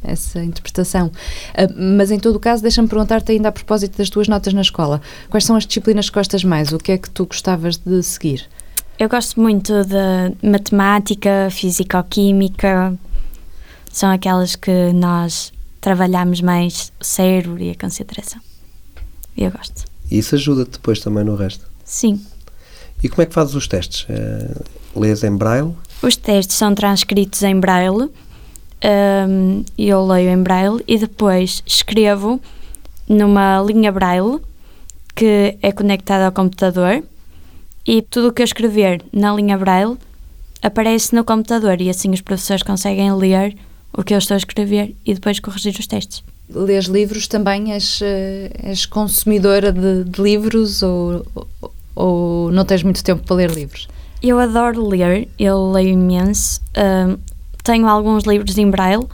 essa 0.04 0.44
interpretação. 0.44 1.12
Ah, 1.54 1.68
mas 1.76 2.12
em 2.12 2.20
todo 2.20 2.36
o 2.36 2.40
caso, 2.40 2.62
deixa-me 2.62 2.88
perguntar-te 2.88 3.32
ainda 3.32 3.50
a 3.50 3.52
propósito 3.52 3.98
das 3.98 4.10
tuas 4.10 4.28
notas 4.28 4.54
na 4.54 4.62
escola. 4.62 5.02
Quais 5.30 5.46
são 5.46 5.56
as 5.56 5.66
disciplinas 5.66 6.10
que 6.10 6.16
gostas 6.16 6.44
mais? 6.44 6.72
O 6.72 6.78
que 6.78 6.92
é 6.92 6.98
que 6.98 7.10
tu 7.10 7.26
gostavas 7.26 7.78
de 7.78 8.02
seguir? 8.04 8.46
Eu 8.98 9.08
gosto 9.08 9.40
muito 9.40 9.74
de 9.86 10.48
matemática, 10.48 11.48
físico-química, 11.52 12.98
são 13.92 14.12
aquelas 14.12 14.56
que 14.56 14.92
nós 14.94 15.54
trabalhamos 15.82 16.42
mais 16.42 16.92
o 17.00 17.04
cérebro 17.04 17.64
e 17.64 17.72
a 17.72 17.76
concentração. 17.76 18.42
Eu 19.38 19.52
gosto. 19.52 19.86
E 20.10 20.18
isso 20.18 20.36
ajuda-te 20.36 20.72
depois 20.72 21.00
também 21.00 21.24
no 21.24 21.36
resto? 21.36 21.66
Sim. 21.84 22.22
E 23.04 23.10
como 23.10 23.22
é 23.22 23.26
que 23.26 23.34
fazes 23.34 23.56
os 23.56 23.68
testes? 23.68 24.04
Uh, 24.04 25.00
lês 25.00 25.24
em 25.24 25.36
braille? 25.36 25.74
Os 26.02 26.16
testes 26.16 26.56
são 26.56 26.74
transcritos 26.74 27.44
em 27.44 27.60
braille, 27.60 28.10
um, 28.82 29.66
eu 29.78 30.06
leio 30.06 30.30
em 30.30 30.42
braille 30.42 30.82
e 30.88 30.98
depois 30.98 31.62
escrevo 31.66 32.40
numa 33.08 33.62
linha 33.62 33.92
braille 33.92 34.40
que 35.16 35.58
é 35.62 35.72
conectada 35.72 36.26
ao 36.26 36.32
computador 36.32 37.04
e 37.86 38.02
tudo 38.02 38.30
o 38.30 38.34
que 38.34 38.42
eu 38.42 38.46
escrever 38.46 39.04
na 39.12 39.34
linha 39.34 39.58
braille 39.58 39.98
aparece 40.62 41.14
no 41.14 41.26
computador 41.26 41.82
e 41.82 41.90
assim 41.90 42.12
os 42.12 42.22
professores 42.22 42.64
conseguem 42.64 43.14
ler 43.14 43.58
o 43.92 44.04
que 44.04 44.14
eu 44.14 44.18
estou 44.18 44.36
a 44.36 44.38
escrever 44.38 44.96
e 45.06 45.14
depois 45.14 45.40
corrigir 45.40 45.76
os 45.78 45.88
testes. 45.88 46.24
Lês 46.54 46.86
livros 46.86 47.28
também? 47.28 47.74
És, 47.74 48.02
eh, 48.02 48.50
és 48.64 48.86
consumidora 48.86 49.72
de, 49.72 50.04
de 50.04 50.22
livros 50.22 50.82
ou, 50.82 51.26
ou, 51.36 51.72
ou, 51.96 52.52
não 52.52 52.66
tens 52.66 52.82
muito 52.82 53.04
tempo 53.04 53.24
para 53.24 53.36
ler 53.36 53.52
livros? 53.52 53.88
Eu 54.22 54.40
adoro 54.40 54.88
ler, 54.88 55.30
eu 55.38 55.72
leio 55.72 55.90
imenso. 55.90 56.60
Uh, 56.72 57.20
tenho 57.64 57.88
alguns 57.88 58.24
livros 58.24 58.58
em 58.58 58.70
braille, 58.70 59.06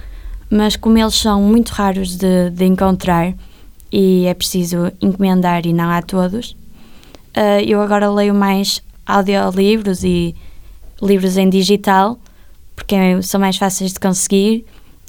mas 0.50 0.76
como 0.76 0.98
eles 0.98 1.16
são 1.16 1.42
muito 1.42 1.70
raros 1.70 2.16
de, 2.16 2.50
de 2.52 2.66
encontrar 2.66 3.34
e 3.92 4.26
é 4.26 4.34
preciso 4.34 4.92
encomendar 5.02 5.66
e 5.66 5.74
não 5.74 5.90
há 5.90 6.02
todos, 6.02 6.52
uh, 7.36 7.62
eu 7.66 7.82
agora 7.82 8.10
leio 8.10 8.34
mais 8.34 8.82
audiolivros 9.06 10.04
e 10.04 10.34
livros 11.02 11.38
em 11.38 11.50
digital 11.50 12.18
porque 12.76 12.96
são 13.24 13.40
mais 13.40 13.58
fáceis 13.58 13.94
de 13.94 14.00
conseguir, 14.00 14.66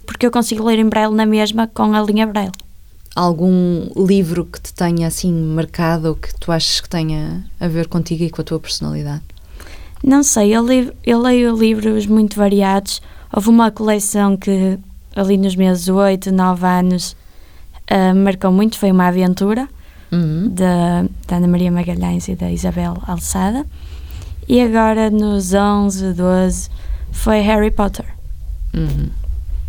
porque 0.07 0.27
eu 0.27 0.31
consigo 0.31 0.65
ler 0.65 0.79
em 0.79 0.89
braille 0.89 1.15
na 1.15 1.27
mesma 1.27 1.67
com 1.67 1.95
a 1.95 2.03
linha 2.03 2.27
braille. 2.27 2.53
Algum 3.15 3.89
livro 3.97 4.45
que 4.45 4.61
te 4.61 4.73
tenha 4.73 5.07
assim 5.07 5.33
marcado 5.33 6.09
ou 6.09 6.15
que 6.15 6.35
tu 6.39 6.53
achas 6.53 6.81
que 6.81 6.89
tenha 6.89 7.45
a 7.59 7.67
ver 7.67 7.89
contigo 7.89 8.23
e 8.25 8.31
com 8.31 8.43
a 8.43 8.45
tua 8.45 8.61
personalidade? 8.61 9.23
Não 10.05 10.23
sei, 10.23 10.55
eu, 10.55 10.67
li, 10.67 10.93
eu 11.05 11.21
leio 11.21 11.57
livros 11.57 12.07
muito 12.07 12.37
variados. 12.37 13.01
Houve 13.33 13.49
uma 13.49 13.71
coleção 13.71 14.37
que 14.37 14.79
ali 15.15 15.37
nos 15.39 15.57
meus 15.57 15.89
8, 15.89 16.31
9 16.31 16.67
anos 16.67 17.17
uh, 17.91 18.15
marcou 18.15 18.53
muito, 18.53 18.79
foi 18.79 18.93
uma 18.93 19.09
aventura 19.09 19.67
uhum. 20.13 20.49
da, 20.51 21.07
da 21.27 21.37
Ana 21.37 21.49
Maria 21.49 21.73
Magalhães 21.73 22.29
e 22.29 22.35
da 22.35 22.51
Isabel 22.51 23.03
Alçada. 23.07 23.65
E 24.49 24.61
agora 24.61 25.11
nos 25.11 25.53
11, 25.53 26.13
12 26.13 26.69
foi 27.11 27.41
Harry 27.41 27.71
Potter. 27.71 28.07
Uhum. 28.75 29.09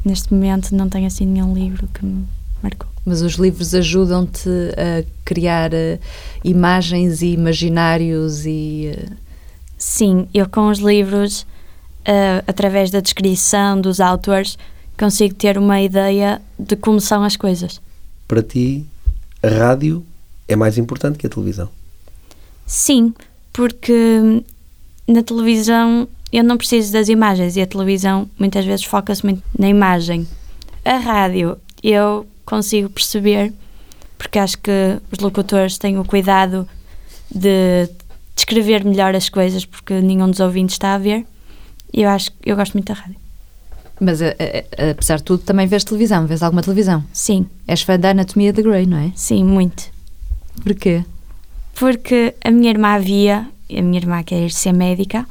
Neste 0.07 0.33
momento 0.33 0.73
não 0.73 0.87
tenho 0.87 1.05
assim 1.05 1.25
nenhum 1.25 1.53
livro 1.53 1.85
que 1.93 2.05
me 2.05 2.25
marcou. 2.63 2.87
Mas 3.05 3.21
os 3.21 3.33
livros 3.33 3.75
ajudam-te 3.75 4.49
a 4.49 5.03
criar 5.25 5.73
uh, 5.73 5.99
imagens 6.45 7.21
e 7.21 7.33
imaginários 7.33 8.45
e. 8.45 8.93
Uh... 8.97 9.13
Sim, 9.77 10.29
eu 10.33 10.47
com 10.47 10.69
os 10.69 10.79
livros, 10.79 11.41
uh, 11.41 12.41
através 12.47 12.89
da 12.89 13.01
descrição 13.01 13.81
dos 13.81 13.99
autores, 13.99 14.57
consigo 14.97 15.35
ter 15.35 15.57
uma 15.57 15.81
ideia 15.81 16.41
de 16.57 16.77
como 16.77 17.01
são 17.01 17.21
as 17.21 17.35
coisas. 17.35 17.81
Para 18.29 18.41
ti, 18.41 18.85
a 19.43 19.49
rádio 19.49 20.05
é 20.47 20.55
mais 20.55 20.77
importante 20.77 21.17
que 21.17 21.27
a 21.27 21.29
televisão? 21.29 21.69
Sim, 22.65 23.13
porque 23.51 24.41
na 25.05 25.21
televisão 25.21 26.07
eu 26.31 26.43
não 26.43 26.57
preciso 26.57 26.91
das 26.91 27.09
imagens 27.09 27.55
e 27.55 27.61
a 27.61 27.67
televisão 27.67 28.29
muitas 28.37 28.65
vezes 28.65 28.85
foca-se 28.85 29.23
muito 29.23 29.41
na 29.57 29.67
imagem. 29.67 30.27
A 30.83 30.97
rádio 30.97 31.57
eu 31.81 32.25
consigo 32.45 32.89
perceber, 32.89 33.53
porque 34.17 34.39
acho 34.39 34.57
que 34.57 34.99
os 35.11 35.19
locutores 35.19 35.77
têm 35.77 35.97
o 35.97 36.05
cuidado 36.05 36.67
de 37.33 37.89
descrever 38.35 38.83
melhor 38.85 39.15
as 39.15 39.29
coisas, 39.29 39.65
porque 39.65 39.99
nenhum 40.01 40.29
dos 40.29 40.39
ouvintes 40.39 40.75
está 40.75 40.95
a 40.95 40.97
ver. 40.97 41.25
E 41.93 42.01
eu 42.01 42.09
acho 42.09 42.31
eu 42.45 42.55
gosto 42.55 42.73
muito 42.73 42.87
da 42.87 42.93
rádio. 42.93 43.15
Mas 43.99 44.21
a, 44.21 44.27
a, 44.27 44.91
apesar 44.91 45.17
de 45.17 45.23
tudo, 45.23 45.43
também 45.43 45.65
vês 45.65 45.83
televisão? 45.83 46.27
Vês 46.27 46.43
alguma 46.43 46.61
televisão? 46.61 47.03
Sim. 47.11 47.47
És 47.67 47.81
fã 47.81 47.97
da 47.97 48.11
Anatomia 48.11 48.53
de 48.53 48.61
Grey, 48.61 48.85
não 48.85 48.97
é? 48.97 49.11
Sim, 49.15 49.43
muito. 49.43 49.89
Porquê? 50.63 51.03
Porque 51.75 52.35
a 52.43 52.51
minha 52.51 52.69
irmã 52.69 52.99
via, 52.99 53.47
a 53.69 53.81
minha 53.81 53.99
irmã 53.99 54.23
quer 54.23 54.51
ser 54.51 54.71
médica, 54.71 55.25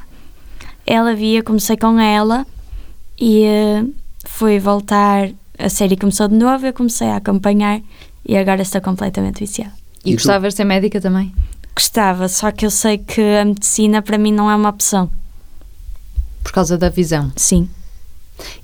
ela 0.86 1.14
via, 1.14 1.42
comecei 1.42 1.76
com 1.76 1.98
ela 1.98 2.46
e 3.18 3.44
uh, 3.46 3.94
fui 4.24 4.58
voltar, 4.58 5.28
a 5.58 5.68
série 5.68 5.96
começou 5.96 6.28
de 6.28 6.34
novo, 6.34 6.66
eu 6.66 6.72
comecei 6.72 7.08
a 7.08 7.16
acompanhar 7.16 7.80
e 8.24 8.36
agora 8.36 8.62
estou 8.62 8.80
completamente 8.80 9.40
viciada. 9.40 9.72
E, 10.04 10.10
e 10.10 10.14
gostavas 10.14 10.54
de 10.54 10.58
ser 10.58 10.64
médica 10.64 11.00
também? 11.00 11.34
Gostava, 11.74 12.28
só 12.28 12.50
que 12.52 12.64
eu 12.64 12.70
sei 12.70 12.98
que 12.98 13.20
a 13.20 13.44
medicina 13.44 14.00
para 14.00 14.16
mim 14.16 14.32
não 14.32 14.50
é 14.50 14.56
uma 14.56 14.68
opção. 14.68 15.10
Por 16.42 16.52
causa 16.52 16.78
da 16.78 16.88
visão? 16.88 17.32
Sim. 17.36 17.68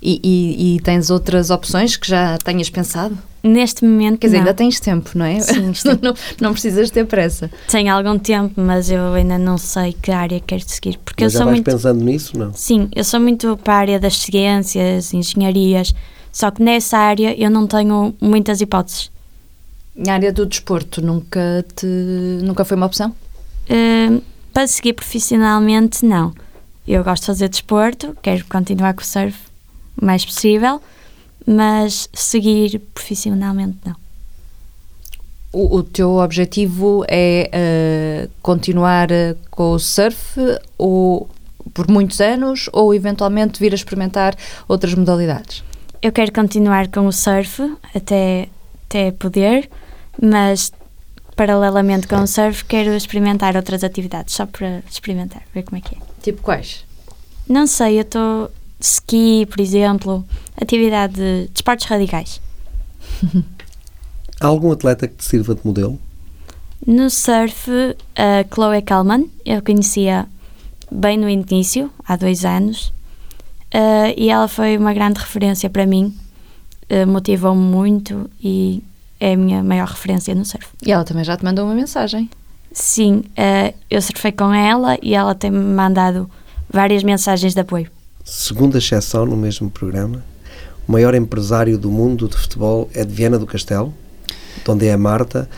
E, 0.01 0.19
e, 0.23 0.75
e 0.75 0.79
tens 0.81 1.09
outras 1.09 1.49
opções 1.49 1.95
que 1.95 2.07
já 2.07 2.37
tenhas 2.37 2.69
pensado? 2.69 3.17
Neste 3.43 3.83
momento, 3.83 4.19
Quer 4.19 4.27
dizer, 4.27 4.37
não. 4.37 4.45
ainda 4.45 4.53
tens 4.53 4.79
tempo, 4.79 5.09
não 5.15 5.25
é? 5.25 5.39
Sim, 5.41 5.73
não, 6.01 6.13
não 6.39 6.53
precisas 6.53 6.89
ter 6.89 7.05
pressa. 7.05 7.51
Tenho 7.67 7.93
algum 7.93 8.17
tempo, 8.17 8.53
mas 8.55 8.89
eu 8.89 9.13
ainda 9.13 9.37
não 9.37 9.57
sei 9.57 9.93
que 9.93 10.11
área 10.11 10.39
quero 10.39 10.63
seguir. 10.65 10.97
Porque 11.03 11.25
mas 11.25 11.33
eu 11.33 11.39
já 11.39 11.43
sou 11.43 11.45
vais 11.47 11.57
muito... 11.57 11.65
pensando 11.71 12.03
nisso, 12.03 12.37
não? 12.37 12.53
Sim, 12.53 12.87
eu 12.95 13.03
sou 13.03 13.19
muito 13.19 13.57
para 13.57 13.73
a 13.73 13.77
área 13.77 13.99
das 13.99 14.17
ciências, 14.17 15.13
engenharias, 15.13 15.93
só 16.31 16.51
que 16.51 16.63
nessa 16.63 16.97
área 16.97 17.35
eu 17.37 17.49
não 17.49 17.67
tenho 17.67 18.15
muitas 18.21 18.61
hipóteses. 18.61 19.11
Na 19.95 20.13
área 20.13 20.31
do 20.31 20.45
desporto 20.45 21.01
nunca, 21.01 21.65
te, 21.75 21.85
nunca 22.43 22.63
foi 22.63 22.77
uma 22.77 22.85
opção? 22.85 23.13
Uh, 23.69 24.21
para 24.53 24.67
seguir 24.67 24.93
profissionalmente, 24.93 26.05
não. 26.05 26.33
Eu 26.87 27.03
gosto 27.03 27.23
de 27.23 27.27
fazer 27.27 27.49
desporto, 27.49 28.15
quero 28.21 28.45
continuar 28.45 28.93
com 28.93 29.01
o 29.01 29.05
surf 29.05 29.37
o 30.01 30.05
mais 30.05 30.25
possível, 30.25 30.81
mas 31.45 32.09
seguir 32.13 32.79
profissionalmente 32.93 33.77
não. 33.85 33.95
O, 35.51 35.77
o 35.77 35.83
teu 35.83 36.15
objetivo 36.15 37.05
é 37.07 37.49
uh, 37.53 38.31
continuar 38.41 39.11
uh, 39.11 39.37
com 39.51 39.73
o 39.73 39.79
surf 39.79 40.39
ou 40.77 41.29
por 41.73 41.87
muitos 41.89 42.19
anos 42.19 42.69
ou 42.73 42.93
eventualmente 42.93 43.59
vir 43.59 43.71
a 43.71 43.75
experimentar 43.75 44.35
outras 44.67 44.93
modalidades? 44.95 45.63
Eu 46.01 46.11
quero 46.11 46.33
continuar 46.33 46.87
com 46.87 47.05
o 47.05 47.11
surf 47.11 47.61
até, 47.93 48.49
até 48.87 49.11
poder, 49.11 49.69
mas 50.21 50.71
paralelamente 51.35 52.07
com 52.07 52.17
o 52.17 52.27
surf 52.27 52.65
quero 52.65 52.93
experimentar 52.93 53.55
outras 53.55 53.83
atividades, 53.83 54.33
só 54.33 54.45
para 54.45 54.83
experimentar, 54.89 55.43
ver 55.53 55.63
como 55.63 55.77
é 55.77 55.81
que 55.81 55.95
é. 55.95 55.97
Tipo 56.21 56.41
quais? 56.41 56.83
Não 57.47 57.67
sei, 57.67 57.97
eu 57.97 58.01
estou 58.01 58.51
ski, 58.83 59.45
por 59.49 59.61
exemplo, 59.61 60.25
atividade 60.61 61.13
de, 61.15 61.49
esportes 61.55 61.87
radicais. 61.87 62.41
Há 64.39 64.47
algum 64.47 64.71
atleta 64.71 65.07
que 65.07 65.15
te 65.15 65.23
sirva 65.23 65.55
de 65.55 65.61
modelo? 65.63 65.97
No 66.85 67.09
surf, 67.09 67.71
a 68.15 68.43
Chloe 68.53 68.81
Kalman, 68.81 69.29
eu 69.45 69.61
conhecia 69.61 70.27
bem 70.91 71.17
no 71.17 71.29
início, 71.29 71.89
há 72.05 72.17
dois 72.17 72.43
anos, 72.43 72.89
uh, 73.73 74.13
e 74.17 74.29
ela 74.29 74.49
foi 74.49 74.77
uma 74.77 74.93
grande 74.93 75.19
referência 75.19 75.69
para 75.69 75.85
mim, 75.85 76.13
uh, 76.91 77.07
motivou-me 77.07 77.61
muito 77.61 78.29
e 78.43 78.83
é 79.17 79.33
a 79.33 79.37
minha 79.37 79.63
maior 79.63 79.87
referência 79.87 80.35
no 80.35 80.43
surf. 80.43 80.67
E 80.85 80.91
ela 80.91 81.05
também 81.05 81.23
já 81.23 81.37
te 81.37 81.45
mandou 81.45 81.63
uma 81.63 81.73
mensagem? 81.73 82.29
Sim, 82.73 83.23
uh, 83.29 83.73
eu 83.89 84.01
surfei 84.01 84.33
com 84.33 84.53
ela 84.53 84.97
e 85.01 85.15
ela 85.15 85.33
tem-me 85.33 85.59
mandado 85.59 86.29
várias 86.69 87.01
mensagens 87.01 87.53
de 87.53 87.61
apoio. 87.61 87.89
Segunda 88.23 88.77
exceção 88.77 89.25
no 89.25 89.35
mesmo 89.35 89.69
programa, 89.69 90.23
o 90.87 90.91
maior 90.91 91.13
empresário 91.13 91.77
do 91.77 91.91
mundo 91.91 92.29
de 92.29 92.37
futebol 92.37 92.89
é 92.93 93.03
de 93.03 93.13
Viana 93.13 93.37
do 93.37 93.45
Castelo, 93.45 93.93
onde 94.65 94.87
é 94.87 94.93
a 94.93 94.97
Marta, 94.97 95.49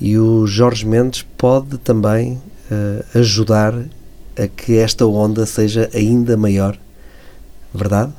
e 0.00 0.16
o 0.16 0.46
Jorge 0.46 0.86
Mendes 0.86 1.26
pode 1.36 1.78
também 1.78 2.34
uh, 2.70 3.18
ajudar 3.18 3.74
a 4.38 4.46
que 4.46 4.78
esta 4.78 5.04
onda 5.04 5.44
seja 5.46 5.90
ainda 5.92 6.36
maior. 6.36 6.78
Verdade? 7.74 8.12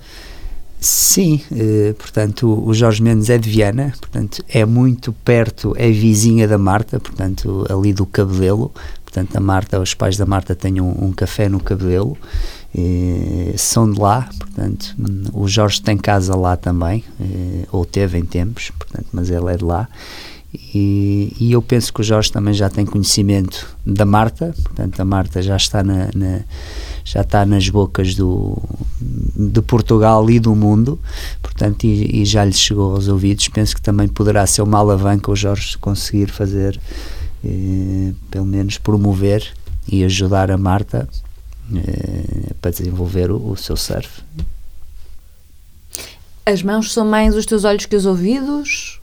Sim, 0.82 1.42
eh, 1.56 1.96
portanto, 1.98 2.62
o 2.68 2.74
Jorge 2.74 3.02
Mendes 3.02 3.30
é 3.30 3.38
de 3.38 3.50
Viana, 3.50 3.94
portanto, 4.02 4.44
é 4.50 4.66
muito 4.66 5.14
perto, 5.14 5.74
é 5.78 5.90
vizinha 5.90 6.46
da 6.46 6.58
Marta, 6.58 7.00
portanto, 7.00 7.66
ali 7.70 7.94
do 7.94 8.06
Cabedelo. 8.06 8.70
Portanto, 9.06 9.38
a 9.38 9.40
Marta, 9.40 9.80
os 9.80 9.94
pais 9.94 10.18
da 10.18 10.26
Marta 10.26 10.54
têm 10.56 10.82
um, 10.82 11.06
um 11.06 11.14
café 11.14 11.48
no 11.48 11.62
Cabedelo 11.62 12.18
eh, 12.76 13.54
são 13.56 13.92
de 13.92 14.00
lá, 14.00 14.28
portanto, 14.38 14.96
o 15.34 15.48
Jorge 15.48 15.82
tem 15.82 15.98
casa 15.98 16.36
lá 16.36 16.58
também, 16.58 17.04
eh, 17.20 17.68
ou 17.72 17.86
teve 17.86 18.18
em 18.18 18.26
tempos, 18.26 18.72
portanto, 18.72 19.08
mas 19.14 19.30
ele 19.30 19.54
é 19.54 19.58
de 19.58 19.64
lá. 19.64 19.88
E, 20.54 21.36
e, 21.40 21.52
eu 21.52 21.64
penso 21.64 21.92
que 21.92 22.02
o 22.02 22.04
Jorge 22.04 22.32
também 22.32 22.54
já 22.54 22.70
tem 22.70 22.86
conhecimento 22.86 23.76
da 23.84 24.06
Marta, 24.06 24.54
portanto 24.64 25.00
a 25.00 25.06
Marta 25.06 25.42
já 25.42 25.58
está 25.58 25.84
na, 25.84 26.10
na 26.14 26.42
já 27.04 27.22
está 27.22 27.44
nas 27.44 27.68
bocas 27.70 28.14
do, 28.14 28.62
de 29.02 29.62
Portugal 29.64 30.30
e 30.30 30.40
do 30.40 30.56
mundo, 30.56 31.00
portanto, 31.42 31.86
e, 31.86 32.22
e, 32.22 32.26
já 32.26 32.46
lhe 32.46 32.54
chegou 32.54 32.94
aos 32.94 33.08
ouvidos. 33.08 33.48
Penso 33.50 33.76
que 33.76 33.82
também 33.82 34.08
poderá 34.08 34.46
ser 34.46 34.62
uma 34.62 34.78
alavanca 34.78 35.32
o 35.32 35.36
Jorge 35.36 35.78
conseguir 35.80 36.30
fazer, 36.30 36.80
eh, 37.44 38.14
pelo 38.32 38.46
menos 38.46 38.78
promover 38.78 39.46
e 39.88 40.04
ajudar 40.04 40.50
a 40.52 40.58
Marta 40.58 41.10
para 42.62 42.72
desenvolver 42.72 43.32
o, 43.32 43.52
o 43.52 43.58
seu 43.58 43.76
surf. 43.76 44.22
As 46.46 46.62
mãos 46.62 46.92
são 46.92 47.06
mais 47.06 47.36
os 47.36 47.46
teus 47.46 47.64
olhos 47.64 47.86
que 47.86 47.96
os 47.96 48.06
ouvidos? 48.06 49.00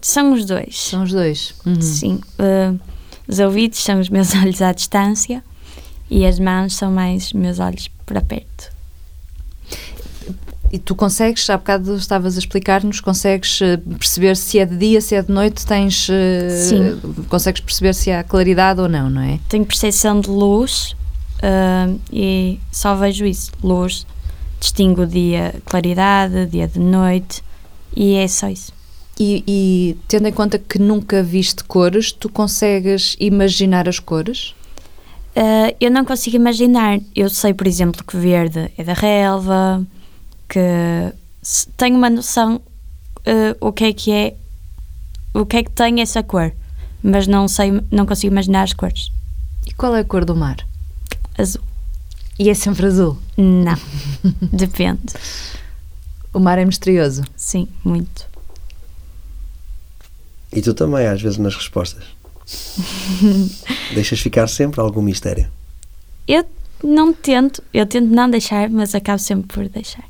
São 0.00 0.32
os 0.32 0.44
dois. 0.44 0.80
São 0.80 1.02
os 1.02 1.10
dois. 1.10 1.54
Uhum. 1.64 1.80
Sim. 1.80 2.20
Uh, 2.38 2.78
os 3.26 3.38
ouvidos 3.40 3.82
são 3.82 3.98
os 4.00 4.08
meus 4.08 4.34
olhos 4.36 4.62
à 4.62 4.72
distância 4.72 5.42
e 6.08 6.24
as 6.24 6.38
mãos 6.38 6.76
são 6.76 6.92
mais 6.92 7.32
meus 7.32 7.58
olhos 7.58 7.88
para 8.04 8.20
perto. 8.20 8.76
E 10.72 10.78
tu 10.78 10.94
consegues, 10.94 11.48
há 11.48 11.56
bocado 11.56 11.96
estavas 11.96 12.36
a 12.36 12.38
explicar-nos, 12.38 13.00
consegues 13.00 13.62
eh, 13.62 13.76
perceber 13.76 14.36
se 14.36 14.58
é 14.58 14.66
de 14.66 14.76
dia, 14.76 15.00
se 15.00 15.14
é 15.14 15.22
de 15.22 15.30
noite, 15.30 15.64
tens. 15.64 16.08
Eh, 16.10 16.50
Sim. 16.50 17.00
Consegues 17.28 17.60
perceber 17.60 17.94
se 17.94 18.10
há 18.10 18.24
claridade 18.24 18.80
ou 18.80 18.88
não, 18.88 19.08
não 19.08 19.22
é? 19.22 19.38
Tenho 19.48 19.64
percepção 19.64 20.20
de 20.20 20.28
luz 20.28 20.96
uh, 21.38 22.00
e 22.12 22.60
só 22.70 22.94
vejo 22.94 23.24
isso, 23.24 23.52
luz. 23.62 24.06
Distingo 24.58 25.06
dia 25.06 25.54
claridade, 25.66 26.46
dia 26.46 26.66
de 26.66 26.78
noite 26.78 27.42
e 27.94 28.14
é 28.14 28.26
só 28.26 28.48
isso. 28.48 28.72
E, 29.18 29.42
e 29.46 29.98
tendo 30.08 30.28
em 30.28 30.32
conta 30.32 30.58
que 30.58 30.78
nunca 30.78 31.22
viste 31.22 31.64
cores, 31.64 32.12
tu 32.12 32.28
consegues 32.28 33.16
imaginar 33.18 33.88
as 33.88 33.98
cores? 33.98 34.54
Uh, 35.34 35.74
eu 35.80 35.90
não 35.90 36.04
consigo 36.04 36.36
imaginar. 36.36 36.98
Eu 37.14 37.30
sei, 37.30 37.54
por 37.54 37.66
exemplo, 37.66 38.04
que 38.04 38.16
verde 38.16 38.70
é 38.76 38.84
da 38.84 38.92
relva, 38.92 39.86
que 40.48 40.60
tenho 41.76 41.96
uma 41.96 42.10
noção 42.10 42.56
uh, 43.26 43.56
o 43.60 43.72
que 43.72 43.84
é 43.84 43.92
que 43.92 44.12
é, 44.12 44.34
o 45.34 45.44
que 45.44 45.58
é 45.58 45.62
que 45.62 45.70
tem 45.70 46.00
essa 46.00 46.22
cor, 46.22 46.52
mas 47.02 47.26
não 47.26 47.48
sei, 47.48 47.82
não 47.90 48.06
consigo 48.06 48.32
imaginar 48.32 48.62
as 48.62 48.72
cores. 48.72 49.10
E 49.66 49.72
qual 49.72 49.96
é 49.96 50.00
a 50.00 50.04
cor 50.04 50.24
do 50.24 50.36
mar? 50.36 50.56
Azul. 51.38 51.62
E 52.38 52.50
é 52.50 52.54
sempre 52.54 52.86
azul? 52.86 53.16
Não, 53.36 53.78
depende. 54.52 55.14
O 56.32 56.38
mar 56.38 56.58
é 56.58 56.64
misterioso? 56.64 57.22
Sim, 57.36 57.68
muito. 57.82 58.26
E 60.52 60.60
tu 60.60 60.74
também, 60.74 61.06
às 61.06 61.20
vezes, 61.20 61.38
nas 61.38 61.54
respostas? 61.54 62.04
Deixas 63.94 64.20
ficar 64.20 64.48
sempre 64.48 64.80
algum 64.80 65.02
mistério? 65.02 65.48
Eu 66.28 66.44
não 66.82 67.12
tento, 67.12 67.62
eu 67.72 67.86
tento 67.86 68.06
não 68.06 68.28
deixar, 68.30 68.68
mas 68.68 68.94
acabo 68.94 69.18
sempre 69.18 69.48
por 69.48 69.68
deixar. 69.68 70.04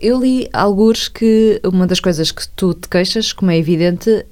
Eu 0.00 0.20
li 0.20 0.48
alguns 0.52 1.08
que 1.08 1.60
uma 1.64 1.86
das 1.86 2.00
coisas 2.00 2.30
que 2.30 2.46
tu 2.48 2.74
te 2.74 2.88
queixas, 2.88 3.32
como 3.32 3.50
é 3.50 3.58
evidente 3.58 4.10
uh, 4.10 4.24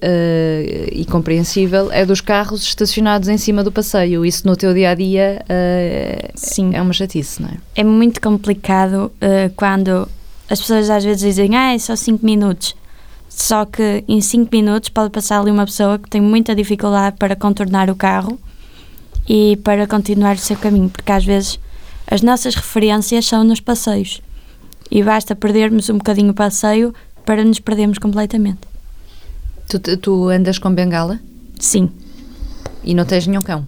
e 0.91 1.05
compreensível, 1.05 1.91
é 1.93 2.05
dos 2.07 2.21
carros 2.21 2.63
estacionados 2.63 3.29
em 3.29 3.37
cima 3.37 3.63
do 3.63 3.71
passeio. 3.71 4.25
Isso 4.25 4.47
no 4.47 4.57
teu 4.57 4.73
dia 4.73 4.91
a 4.91 4.95
dia 4.95 5.43
uh, 5.45 6.33
Sim. 6.35 6.71
é 6.75 6.81
uma 6.81 6.93
chatice, 6.93 7.43
não 7.43 7.49
é? 7.49 7.57
É 7.77 7.85
muito 7.85 8.21
complicado 8.21 9.13
uh, 9.17 9.53
quando 9.57 10.09
as 10.49 10.61
pessoas 10.61 10.91
às 10.91 11.05
vezes 11.05 11.23
dizem, 11.23 11.57
ah, 11.57 11.75
é 11.75 11.79
só 11.79 11.97
5 11.97 12.25
minutos. 12.25 12.75
Só 13.29 13.65
que 13.65 14.05
em 14.07 14.21
5 14.21 14.49
minutos 14.53 14.89
pode 14.91 15.11
passar 15.11 15.41
ali 15.41 15.51
uma 15.51 15.65
pessoa 15.65 15.99
que 15.99 16.11
tem 16.11 16.21
muita 16.21 16.55
dificuldade 16.55 17.17
para 17.19 17.35
contornar 17.35 17.89
o 17.89 17.95
carro 17.95 18.39
e 19.29 19.57
para 19.65 19.87
continuar 19.87 20.37
o 20.37 20.39
seu 20.39 20.57
caminho, 20.57 20.91
porque 20.91 21.11
às 21.11 21.25
vezes 21.25 21.59
as 22.07 22.21
nossas 22.21 22.55
referências 22.55 23.25
são 23.25 23.45
nos 23.45 23.61
passeios 23.61 24.21
e 24.93 25.03
basta 25.03 25.35
perdermos 25.35 25.89
um 25.89 25.97
bocadinho 25.97 26.33
o 26.33 26.35
passeio 26.35 26.95
para 27.25 27.43
nos 27.43 27.59
perdermos 27.59 27.97
completamente. 27.97 28.61
Tu, 29.67 29.97
tu 29.97 30.29
andas 30.29 30.59
com 30.59 30.71
bengala? 30.75 31.19
Sim. 31.59 31.91
E 32.85 32.95
não 32.95 33.07
tens 33.07 33.27
nenhum 33.27 33.41
cão? 33.41 33.67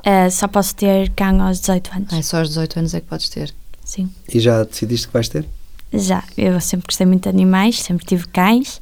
Uh, 0.00 0.30
só 0.30 0.46
posso 0.46 0.76
ter 0.76 1.08
cão 1.16 1.40
aos 1.40 1.58
18 1.60 1.90
anos. 1.96 2.12
Ah, 2.12 2.22
só 2.22 2.40
aos 2.40 2.48
18 2.48 2.78
anos 2.80 2.92
é 2.92 3.00
que 3.00 3.06
podes 3.06 3.30
ter? 3.30 3.54
Sim. 3.82 4.10
E 4.30 4.38
já 4.38 4.62
decidiste 4.62 5.06
que 5.06 5.12
vais 5.14 5.26
ter? 5.30 5.46
Já, 5.90 6.22
eu 6.36 6.60
sempre 6.60 6.86
gostei 6.86 7.06
muito 7.06 7.22
de 7.22 7.28
animais, 7.30 7.80
sempre 7.80 8.04
tive 8.04 8.26
cães 8.26 8.76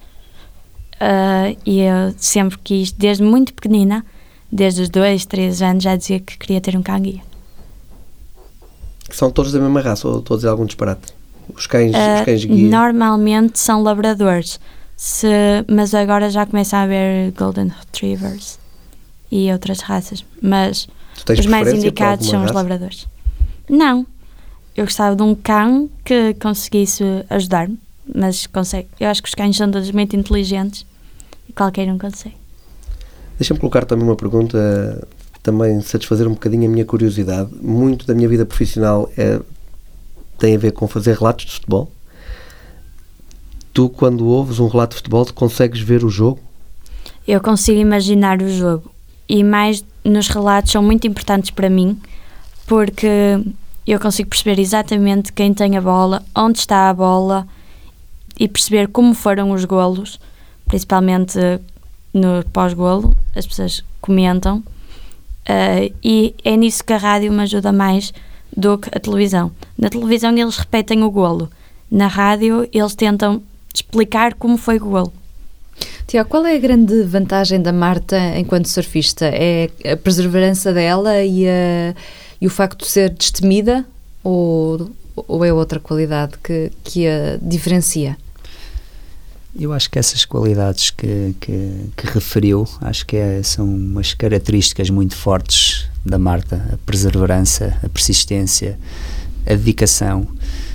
uh, 0.97 1.57
e 1.65 1.83
eu 1.83 2.13
sempre 2.17 2.59
quis, 2.59 2.91
desde 2.91 3.23
muito 3.23 3.55
pequenina, 3.55 4.05
desde 4.51 4.83
os 4.83 4.89
dois, 4.89 5.25
três 5.25 5.63
anos, 5.63 5.85
já 5.85 5.95
dizia 5.95 6.19
que 6.19 6.37
queria 6.37 6.61
ter 6.61 6.77
um 6.77 6.83
cão 6.83 6.99
guia. 7.01 7.23
São 9.09 9.31
todos 9.31 9.53
da 9.53 9.61
mesma 9.61 9.81
raça 9.81 10.09
ou 10.09 10.19
estou 10.19 10.35
a 10.35 10.39
dizer 10.39 10.49
algum 10.49 10.67
disparate? 10.67 11.20
Os 11.57 11.67
cães, 11.67 11.93
uh, 11.95 12.19
os 12.19 12.25
cães 12.25 12.45
guia? 12.45 12.69
Normalmente 12.69 13.59
são 13.59 13.83
labradores, 13.83 14.61
se, 14.97 15.27
mas 15.69 15.95
agora 15.95 16.31
já 16.31 16.47
começa 16.47 16.77
a 16.77 16.83
haver 16.83 17.33
golden 17.33 17.69
retrievers 17.69 18.59
e 19.31 19.51
outras 19.53 19.81
raças, 19.81 20.25
mas 20.43 20.89
os 21.39 21.47
mais 21.47 21.73
indicados 21.73 22.29
são 22.29 22.41
raça? 22.41 22.51
os 22.51 22.57
labradores. 22.57 23.07
Não, 23.69 24.07
eu 24.77 24.85
gostava 24.85 25.15
de 25.15 25.23
um 25.23 25.35
cão 25.35 25.89
que 26.05 26.35
conseguisse 26.35 27.05
ajudar-me, 27.29 27.79
mas 28.15 28.47
consegue. 28.47 28.89
Eu 28.99 29.09
acho 29.09 29.23
que 29.23 29.29
os 29.29 29.35
cães 29.35 29.57
são 29.57 29.71
todos 29.71 29.91
muito 29.91 30.17
inteligentes 30.17 30.85
e 31.49 31.53
qualquer 31.53 31.89
um 31.89 31.99
consegue. 31.99 32.37
Deixa-me 33.39 33.61
colocar 33.61 33.85
também 33.85 34.05
uma 34.05 34.17
pergunta, 34.17 35.07
também 35.43 35.81
satisfazer 35.81 36.27
um 36.27 36.33
bocadinho 36.33 36.67
a 36.67 36.73
minha 36.73 36.85
curiosidade. 36.85 37.51
Muito 37.61 38.07
da 38.07 38.15
minha 38.15 38.29
vida 38.29 38.45
profissional 38.45 39.11
é, 39.17 39.41
tem 40.41 40.57
a 40.57 40.59
ver 40.59 40.73
com 40.73 40.89
fazer 40.89 41.17
relatos 41.17 41.45
de 41.45 41.53
futebol. 41.53 41.93
Tu, 43.73 43.89
quando 43.91 44.27
ouves 44.27 44.59
um 44.59 44.67
relato 44.67 44.93
de 44.93 44.97
futebol, 44.97 45.25
consegues 45.33 45.81
ver 45.81 46.03
o 46.03 46.09
jogo? 46.09 46.41
Eu 47.29 47.41
consigo 47.41 47.79
imaginar 47.79 48.43
o 48.43 48.49
jogo. 48.49 48.91
E 49.29 49.45
mais 49.45 49.85
nos 50.05 50.29
relatos 50.29 50.73
são 50.73 50.83
muito 50.83 51.07
importantes 51.07 51.51
para 51.51 51.71
mim, 51.71 52.01
porque 52.67 53.39
eu 53.87 54.01
consigo 54.01 54.31
perceber 54.31 54.61
exatamente 54.61 55.33
quem 55.33 55.55
tem 55.55 55.77
a 55.77 55.81
bola, 55.81 56.23
onde 56.35 56.59
está 56.59 56.89
a 56.89 56.95
bola 56.95 57.47
e 58.39 58.49
perceber 58.49 58.89
como 58.89 59.15
foram 59.15 59.53
os 59.53 59.65
golos, 59.65 60.19
principalmente 60.67 61.39
no 62.13 62.43
pós-golo, 62.53 63.15
as 63.37 63.47
pessoas 63.47 63.85
comentam, 64.01 64.59
uh, 64.59 65.95
e 66.03 66.35
é 66.45 66.57
nisso 66.57 66.83
que 66.83 66.93
a 66.93 66.97
rádio 66.97 67.31
me 67.31 67.43
ajuda 67.43 67.71
mais 67.71 68.13
do 68.57 68.79
que 68.79 68.89
a 68.93 69.01
televisão. 69.01 69.53
Na 69.79 69.89
televisão 69.89 70.37
eles 70.37 70.57
repetem 70.57 71.03
o 71.03 71.11
golo, 71.11 71.51
na 71.91 72.07
rádio 72.07 72.69
eles 72.73 72.95
tentam 72.95 73.43
explicar 73.75 74.35
como 74.35 74.57
foi 74.57 74.77
o 74.77 74.85
golo. 74.85 75.13
Tiago, 76.07 76.29
qual 76.29 76.45
é 76.45 76.57
a 76.57 76.59
grande 76.59 77.03
vantagem 77.05 77.63
da 77.63 77.73
Marta 77.73 78.19
enquanto 78.37 78.69
surfista? 78.69 79.27
É 79.27 79.71
a 79.93 79.97
perseverança 79.97 80.73
dela 80.73 81.23
e 81.23 81.49
a 81.49 81.95
e 82.41 82.47
o 82.47 82.51
facto 82.51 82.85
de 82.85 82.91
ser 82.91 83.11
destemida 83.11 83.85
ou, 84.25 84.91
ou 85.15 85.45
é 85.45 85.53
outra 85.53 85.79
qualidade 85.79 86.39
que, 86.43 86.73
que 86.83 87.07
a 87.07 87.39
diferencia? 87.41 88.17
Eu 89.59 89.73
acho 89.73 89.91
que 89.91 89.99
essas 89.99 90.25
qualidades 90.25 90.91
que, 90.91 91.35
que, 91.41 91.91
que 91.97 92.07
referiu, 92.07 92.67
acho 92.81 93.05
que 93.05 93.17
é, 93.17 93.43
são 93.43 93.67
umas 93.67 94.15
características 94.15 94.89
muito 94.91 95.17
fortes 95.17 95.90
da 96.05 96.19
Marta, 96.19 96.71
a 96.73 96.77
perseverança, 96.79 97.77
a 97.83 97.89
persistência, 97.89 98.79
a 99.47 99.51
dedicação. 99.51 100.27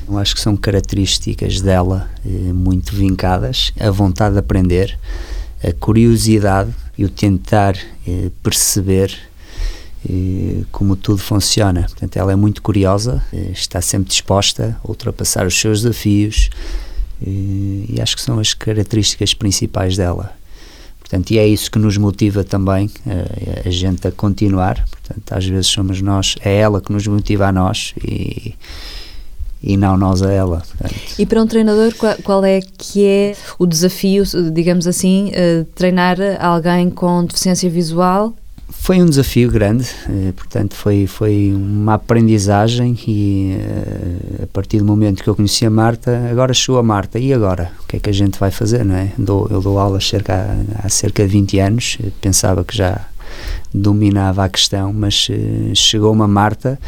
Eu 0.07 0.17
acho 0.17 0.35
que 0.35 0.41
são 0.41 0.55
características 0.55 1.61
dela 1.61 2.09
eh, 2.25 2.29
muito 2.53 2.95
vincadas, 2.95 3.73
a 3.79 3.89
vontade 3.89 4.33
de 4.33 4.39
aprender, 4.39 4.97
a 5.63 5.71
curiosidade 5.73 6.71
e 6.97 7.03
o 7.03 7.09
tentar 7.09 7.75
eh, 8.07 8.29
perceber 8.43 9.17
como 10.71 10.95
tudo 10.95 11.17
funciona. 11.17 11.81
Portanto, 11.81 12.15
ela 12.17 12.31
é 12.31 12.35
muito 12.35 12.61
curiosa, 12.61 13.23
eh, 13.33 13.49
está 13.51 13.81
sempre 13.81 14.09
disposta 14.09 14.77
a 14.83 14.87
ultrapassar 14.87 15.47
os 15.47 15.59
seus 15.59 15.81
desafios 15.81 16.49
e 17.21 17.97
acho 17.99 18.15
que 18.15 18.21
são 18.21 18.37
as 18.39 18.53
características 18.53 19.33
principais 19.33 19.97
dela. 19.97 20.35
Portanto, 21.05 21.29
e 21.29 21.37
é 21.37 21.47
isso 21.47 21.69
que 21.69 21.77
nos 21.77 21.97
motiva 21.97 22.43
também 22.43 22.89
a, 23.05 23.11
eh, 23.11 23.63
a 23.67 23.69
gente 23.69 24.07
a 24.07 24.11
continuar. 24.11 24.83
Portanto, 24.89 25.33
às 25.33 25.45
vezes 25.45 25.67
somos 25.67 26.01
nós, 26.01 26.33
é 26.43 26.57
ela 26.57 26.81
que 26.81 26.91
nos 26.91 27.05
motiva 27.05 27.45
a 27.45 27.51
nós 27.51 27.93
e, 28.03 28.55
e 29.61 29.77
não 29.77 29.95
nós 29.95 30.23
a 30.23 30.31
ela. 30.33 30.63
Portanto. 30.67 30.95
E 31.19 31.25
para 31.27 31.43
um 31.43 31.45
treinador, 31.45 31.93
qual, 31.93 32.15
qual, 32.23 32.43
é 32.43 32.59
que 32.59 33.05
é 33.05 33.35
o 33.59 33.67
desafio, 33.67 34.23
digamos 34.51 34.87
assim, 34.87 35.29
uh, 35.29 35.63
treinar 35.75 36.17
alguém 36.39 36.89
com 36.89 37.23
deficiência 37.23 37.69
visual 37.69 38.33
Foi 38.67 38.99
um 38.99 39.05
desafio 39.05 39.51
grande, 39.51 39.87
eh, 40.09 40.31
portanto 40.35 40.73
foi, 40.73 41.05
foi 41.05 41.53
uma 41.53 41.93
aprendizagem 41.93 42.97
e 43.07 43.57
eh, 43.59 44.43
a 44.43 44.47
partir 44.47 44.79
do 44.79 44.85
momento 44.85 45.23
que 45.23 45.29
eu 45.29 45.35
conheci 45.35 45.65
a 45.67 45.69
Marta, 45.69 46.27
agora 46.31 46.51
chegou 46.51 46.79
a 46.79 46.83
Marta, 46.83 47.19
e 47.19 47.31
agora? 47.31 47.71
O 47.83 47.87
que 47.87 47.97
é 47.97 47.99
que 47.99 48.09
a 48.09 48.13
gente 48.13 48.39
vai 48.39 48.49
fazer, 48.49 48.83
não 48.83 48.95
é? 48.95 49.11
Dou, 49.19 49.47
eu 49.51 49.61
dou 49.61 49.77
aulas 49.77 50.07
cerca, 50.07 50.57
há 50.83 50.89
cerca 50.89 51.23
de 51.23 51.29
20 51.29 51.59
anos, 51.59 51.97
pensava 52.19 52.63
que 52.63 52.75
já 52.75 53.07
dominava 53.71 54.43
a 54.43 54.49
questão, 54.49 54.91
mas 54.91 55.29
chegou 55.75 56.11
uma 56.11 56.27
Marta 56.27 56.79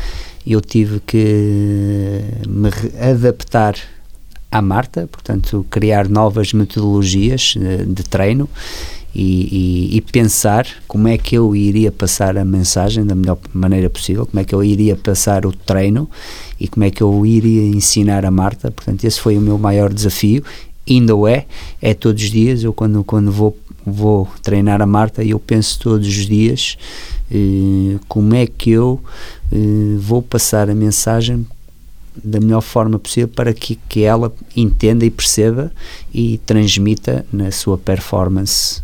e 0.45 0.53
eu 0.53 0.61
tive 0.61 0.99
que 0.99 2.21
me 2.47 2.69
adaptar 2.99 3.75
à 4.51 4.61
Marta, 4.63 5.07
portanto 5.11 5.63
criar 5.69 6.09
novas 6.09 6.53
metodologias 6.53 7.53
de 7.85 8.03
treino 8.03 8.49
e, 9.17 9.89
e, 9.91 9.97
e, 9.97 10.01
pensar 10.01 10.67
como 10.87 11.07
é 11.07 11.17
que 11.17 11.35
eu 11.35 11.55
iria 11.55 11.91
passar 11.91 12.37
a 12.37 12.45
mensagem 12.45 13.03
da 13.03 13.15
melhor 13.15 13.39
maneira 13.51 13.89
possível, 13.89 14.27
como 14.27 14.39
é 14.39 14.43
que 14.43 14.53
eu 14.53 14.63
iria 14.63 14.95
passar 14.95 15.43
o 15.43 15.51
treino 15.51 16.07
e 16.59 16.67
como 16.67 16.83
é 16.83 16.91
que 16.91 17.01
eu 17.01 17.25
iria 17.25 17.63
ensinar 17.63 18.23
a 18.25 18.29
Marta. 18.29 18.69
Portanto, 18.69 19.03
esse 19.05 19.19
foi 19.19 19.35
o 19.35 19.41
meu 19.41 19.57
maior 19.57 19.91
desafio, 19.91 20.43
ainda 20.87 21.15
o 21.15 21.27
é, 21.27 21.47
é 21.81 21.95
todos 21.95 22.21
os 22.21 22.29
dias. 22.29 22.63
Eu, 22.63 22.71
quando, 22.71 23.03
quando 23.03 23.31
vou, 23.31 23.57
vou 23.83 24.27
treinar 24.43 24.83
a 24.83 24.85
Marta, 24.85 25.23
eu 25.23 25.39
penso 25.39 25.79
todos 25.79 26.07
os 26.07 26.27
dias 26.27 26.77
eh, 27.31 27.97
como 28.07 28.35
é 28.35 28.45
que 28.45 28.69
eu 28.69 29.01
eh, 29.51 29.97
vou 29.97 30.21
passar 30.21 30.69
a 30.69 30.75
mensagem 30.75 31.43
da 32.23 32.39
melhor 32.39 32.61
forma 32.61 32.97
possível 32.99 33.27
para 33.27 33.53
que, 33.53 33.75
que 33.87 34.03
ela 34.03 34.33
entenda 34.55 35.05
e 35.05 35.09
perceba 35.09 35.71
e 36.13 36.39
transmita 36.45 37.25
na 37.31 37.51
sua 37.51 37.77
performance 37.77 38.81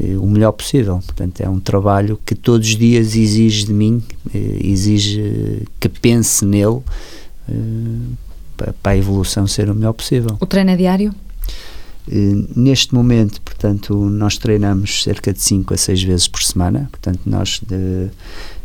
eh, 0.00 0.16
o 0.16 0.26
melhor 0.26 0.52
possível. 0.52 1.00
Portanto, 1.04 1.40
é 1.40 1.48
um 1.48 1.60
trabalho 1.60 2.18
que 2.24 2.34
todos 2.34 2.68
os 2.68 2.76
dias 2.76 3.14
exige 3.14 3.66
de 3.66 3.72
mim, 3.72 4.02
eh, 4.34 4.58
exige 4.62 5.66
que 5.78 5.88
pense 5.88 6.44
nele 6.44 6.80
eh, 7.48 8.72
para 8.82 8.92
a 8.92 8.96
evolução 8.96 9.46
ser 9.46 9.70
o 9.70 9.74
melhor 9.74 9.92
possível. 9.92 10.36
O 10.40 10.46
treino 10.46 10.70
é 10.70 10.76
diário? 10.76 11.14
neste 12.56 12.92
momento, 12.92 13.40
portanto, 13.42 13.94
nós 13.94 14.36
treinamos 14.36 15.04
cerca 15.04 15.32
de 15.32 15.40
5 15.40 15.72
a 15.72 15.76
6 15.76 16.02
vezes 16.02 16.26
por 16.26 16.42
semana. 16.42 16.88
Portanto, 16.90 17.20
nós 17.24 17.60
de, 17.64 18.08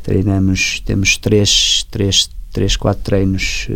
treinamos, 0.01 0.81
temos 0.83 1.17
3, 1.17 1.85
3, 1.91 2.31
3 2.57 2.75
4 2.75 3.03
treinos 3.03 3.67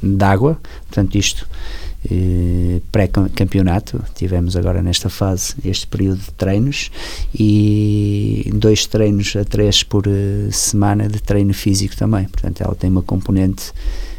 de 0.00 0.24
água. 0.24 0.56
Portanto, 0.86 1.18
isto 1.18 1.48
eh, 2.08 2.80
pré-campeonato. 2.90 4.02
Tivemos 4.14 4.56
agora 4.56 4.80
nesta 4.80 5.10
fase 5.10 5.54
este 5.64 5.86
período 5.86 6.20
de 6.20 6.30
treinos 6.32 6.90
e 7.34 8.50
dois 8.54 8.86
treinos 8.86 9.36
a 9.36 9.44
três 9.44 9.82
por 9.82 10.04
eh, 10.06 10.48
semana 10.50 11.08
de 11.08 11.20
treino 11.20 11.52
físico 11.52 11.94
também. 11.96 12.24
Portanto, 12.28 12.62
ela 12.62 12.74
tem 12.74 12.88
uma 12.88 13.02
componente 13.02 13.72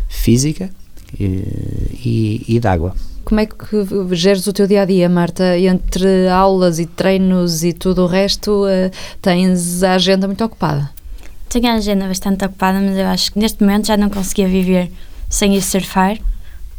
física 0.08 0.69
eh, 1.19 1.26
e, 2.06 2.43
e 2.47 2.60
de 2.60 2.67
água. 2.67 2.93
Como 3.24 3.39
é 3.39 3.45
que 3.45 4.15
geres 4.15 4.45
o 4.45 4.54
teu 4.54 4.67
dia 4.67 4.82
a 4.82 4.86
dia, 4.86 5.08
Marta? 5.08 5.58
Entre 5.58 6.28
aulas 6.28 6.80
e 6.80 6.86
treinos 6.86 7.63
e 7.63 7.71
tudo 7.71 8.04
o 8.04 8.08
resto, 8.08 8.65
tens 9.21 9.84
a 9.84 9.93
agenda 9.93 10.28
muito 10.28 10.43
ocupada? 10.43 10.91
Tenho 11.52 11.68
a 11.68 11.74
agenda 11.74 12.08
bastante 12.08 12.46
ocupada, 12.46 12.80
mas 12.80 12.98
eu 12.98 13.08
acho 13.08 13.32
que 13.32 13.40
neste 13.40 13.62
momento 13.62 13.88
já 13.88 13.98
não 13.98 14.10
conseguia 14.10 14.48
viver 14.48 14.92
sem 15.30 15.56
ir 15.56 15.62
surfar 15.62 16.18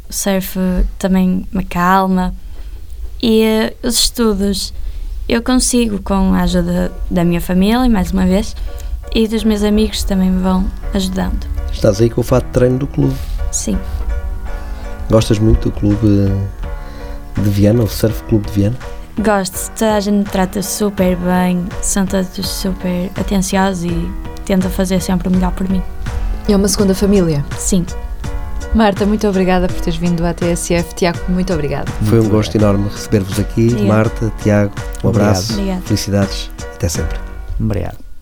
o 0.09 0.13
surf 0.13 0.59
também 0.99 1.45
me 1.51 1.63
calma. 1.63 2.33
E 3.21 3.43
uh, 3.43 3.87
os 3.87 3.95
estudos 3.95 4.73
eu 5.27 5.41
consigo 5.41 6.01
com 6.01 6.33
a 6.33 6.41
ajuda 6.41 6.91
da 7.09 7.23
minha 7.23 7.39
família, 7.39 7.87
mais 7.89 8.11
uma 8.11 8.25
vez, 8.25 8.55
e 9.15 9.27
dos 9.27 9.43
meus 9.43 9.63
amigos 9.63 10.03
também 10.03 10.29
me 10.29 10.41
vão 10.41 10.65
ajudando. 10.93 11.47
Estás 11.71 12.01
aí 12.01 12.09
com 12.09 12.21
o 12.21 12.23
fato 12.23 12.45
de 12.45 12.51
treino 12.51 12.79
do 12.79 12.87
clube? 12.87 13.15
Sim. 13.51 13.77
Gostas 15.09 15.39
muito 15.39 15.69
do 15.69 15.71
clube 15.71 16.31
de 17.35 17.49
Viana, 17.49 17.83
o 17.83 17.87
Surf 17.87 18.23
Clube 18.23 18.47
de 18.47 18.53
Viana? 18.53 18.77
Gosto, 19.19 19.71
toda 19.71 19.95
a 19.95 19.99
gente 19.99 20.15
me 20.15 20.23
trata 20.23 20.61
super 20.61 21.15
bem, 21.15 21.65
são 21.81 22.05
todos 22.05 22.47
super 22.47 23.11
atenciosos 23.15 23.83
e 23.83 24.11
tenta 24.43 24.69
fazer 24.69 25.01
sempre 25.01 25.27
o 25.27 25.31
melhor 25.31 25.51
por 25.51 25.67
mim. 25.69 25.81
É 26.47 26.55
uma 26.55 26.67
segunda 26.67 26.93
família? 26.93 27.43
Sim. 27.57 27.85
Marta, 28.75 29.05
muito 29.05 29.27
obrigada 29.27 29.67
por 29.67 29.79
teres 29.81 29.97
vindo 29.99 30.25
à 30.25 30.33
TSF. 30.33 30.95
Tiago, 30.95 31.19
muito 31.29 31.53
obrigada. 31.53 31.91
Foi 32.05 32.19
um 32.19 32.27
gosto 32.27 32.55
enorme 32.55 32.89
receber-vos 32.89 33.39
aqui. 33.39 33.67
Obrigado. 33.67 33.87
Marta, 33.87 34.33
Tiago, 34.41 34.73
um 35.03 35.09
abraço, 35.09 35.53
Obrigado. 35.53 35.83
felicidades. 35.83 36.51
Até 36.75 36.89
sempre. 36.89 37.19
Obrigado. 37.59 38.12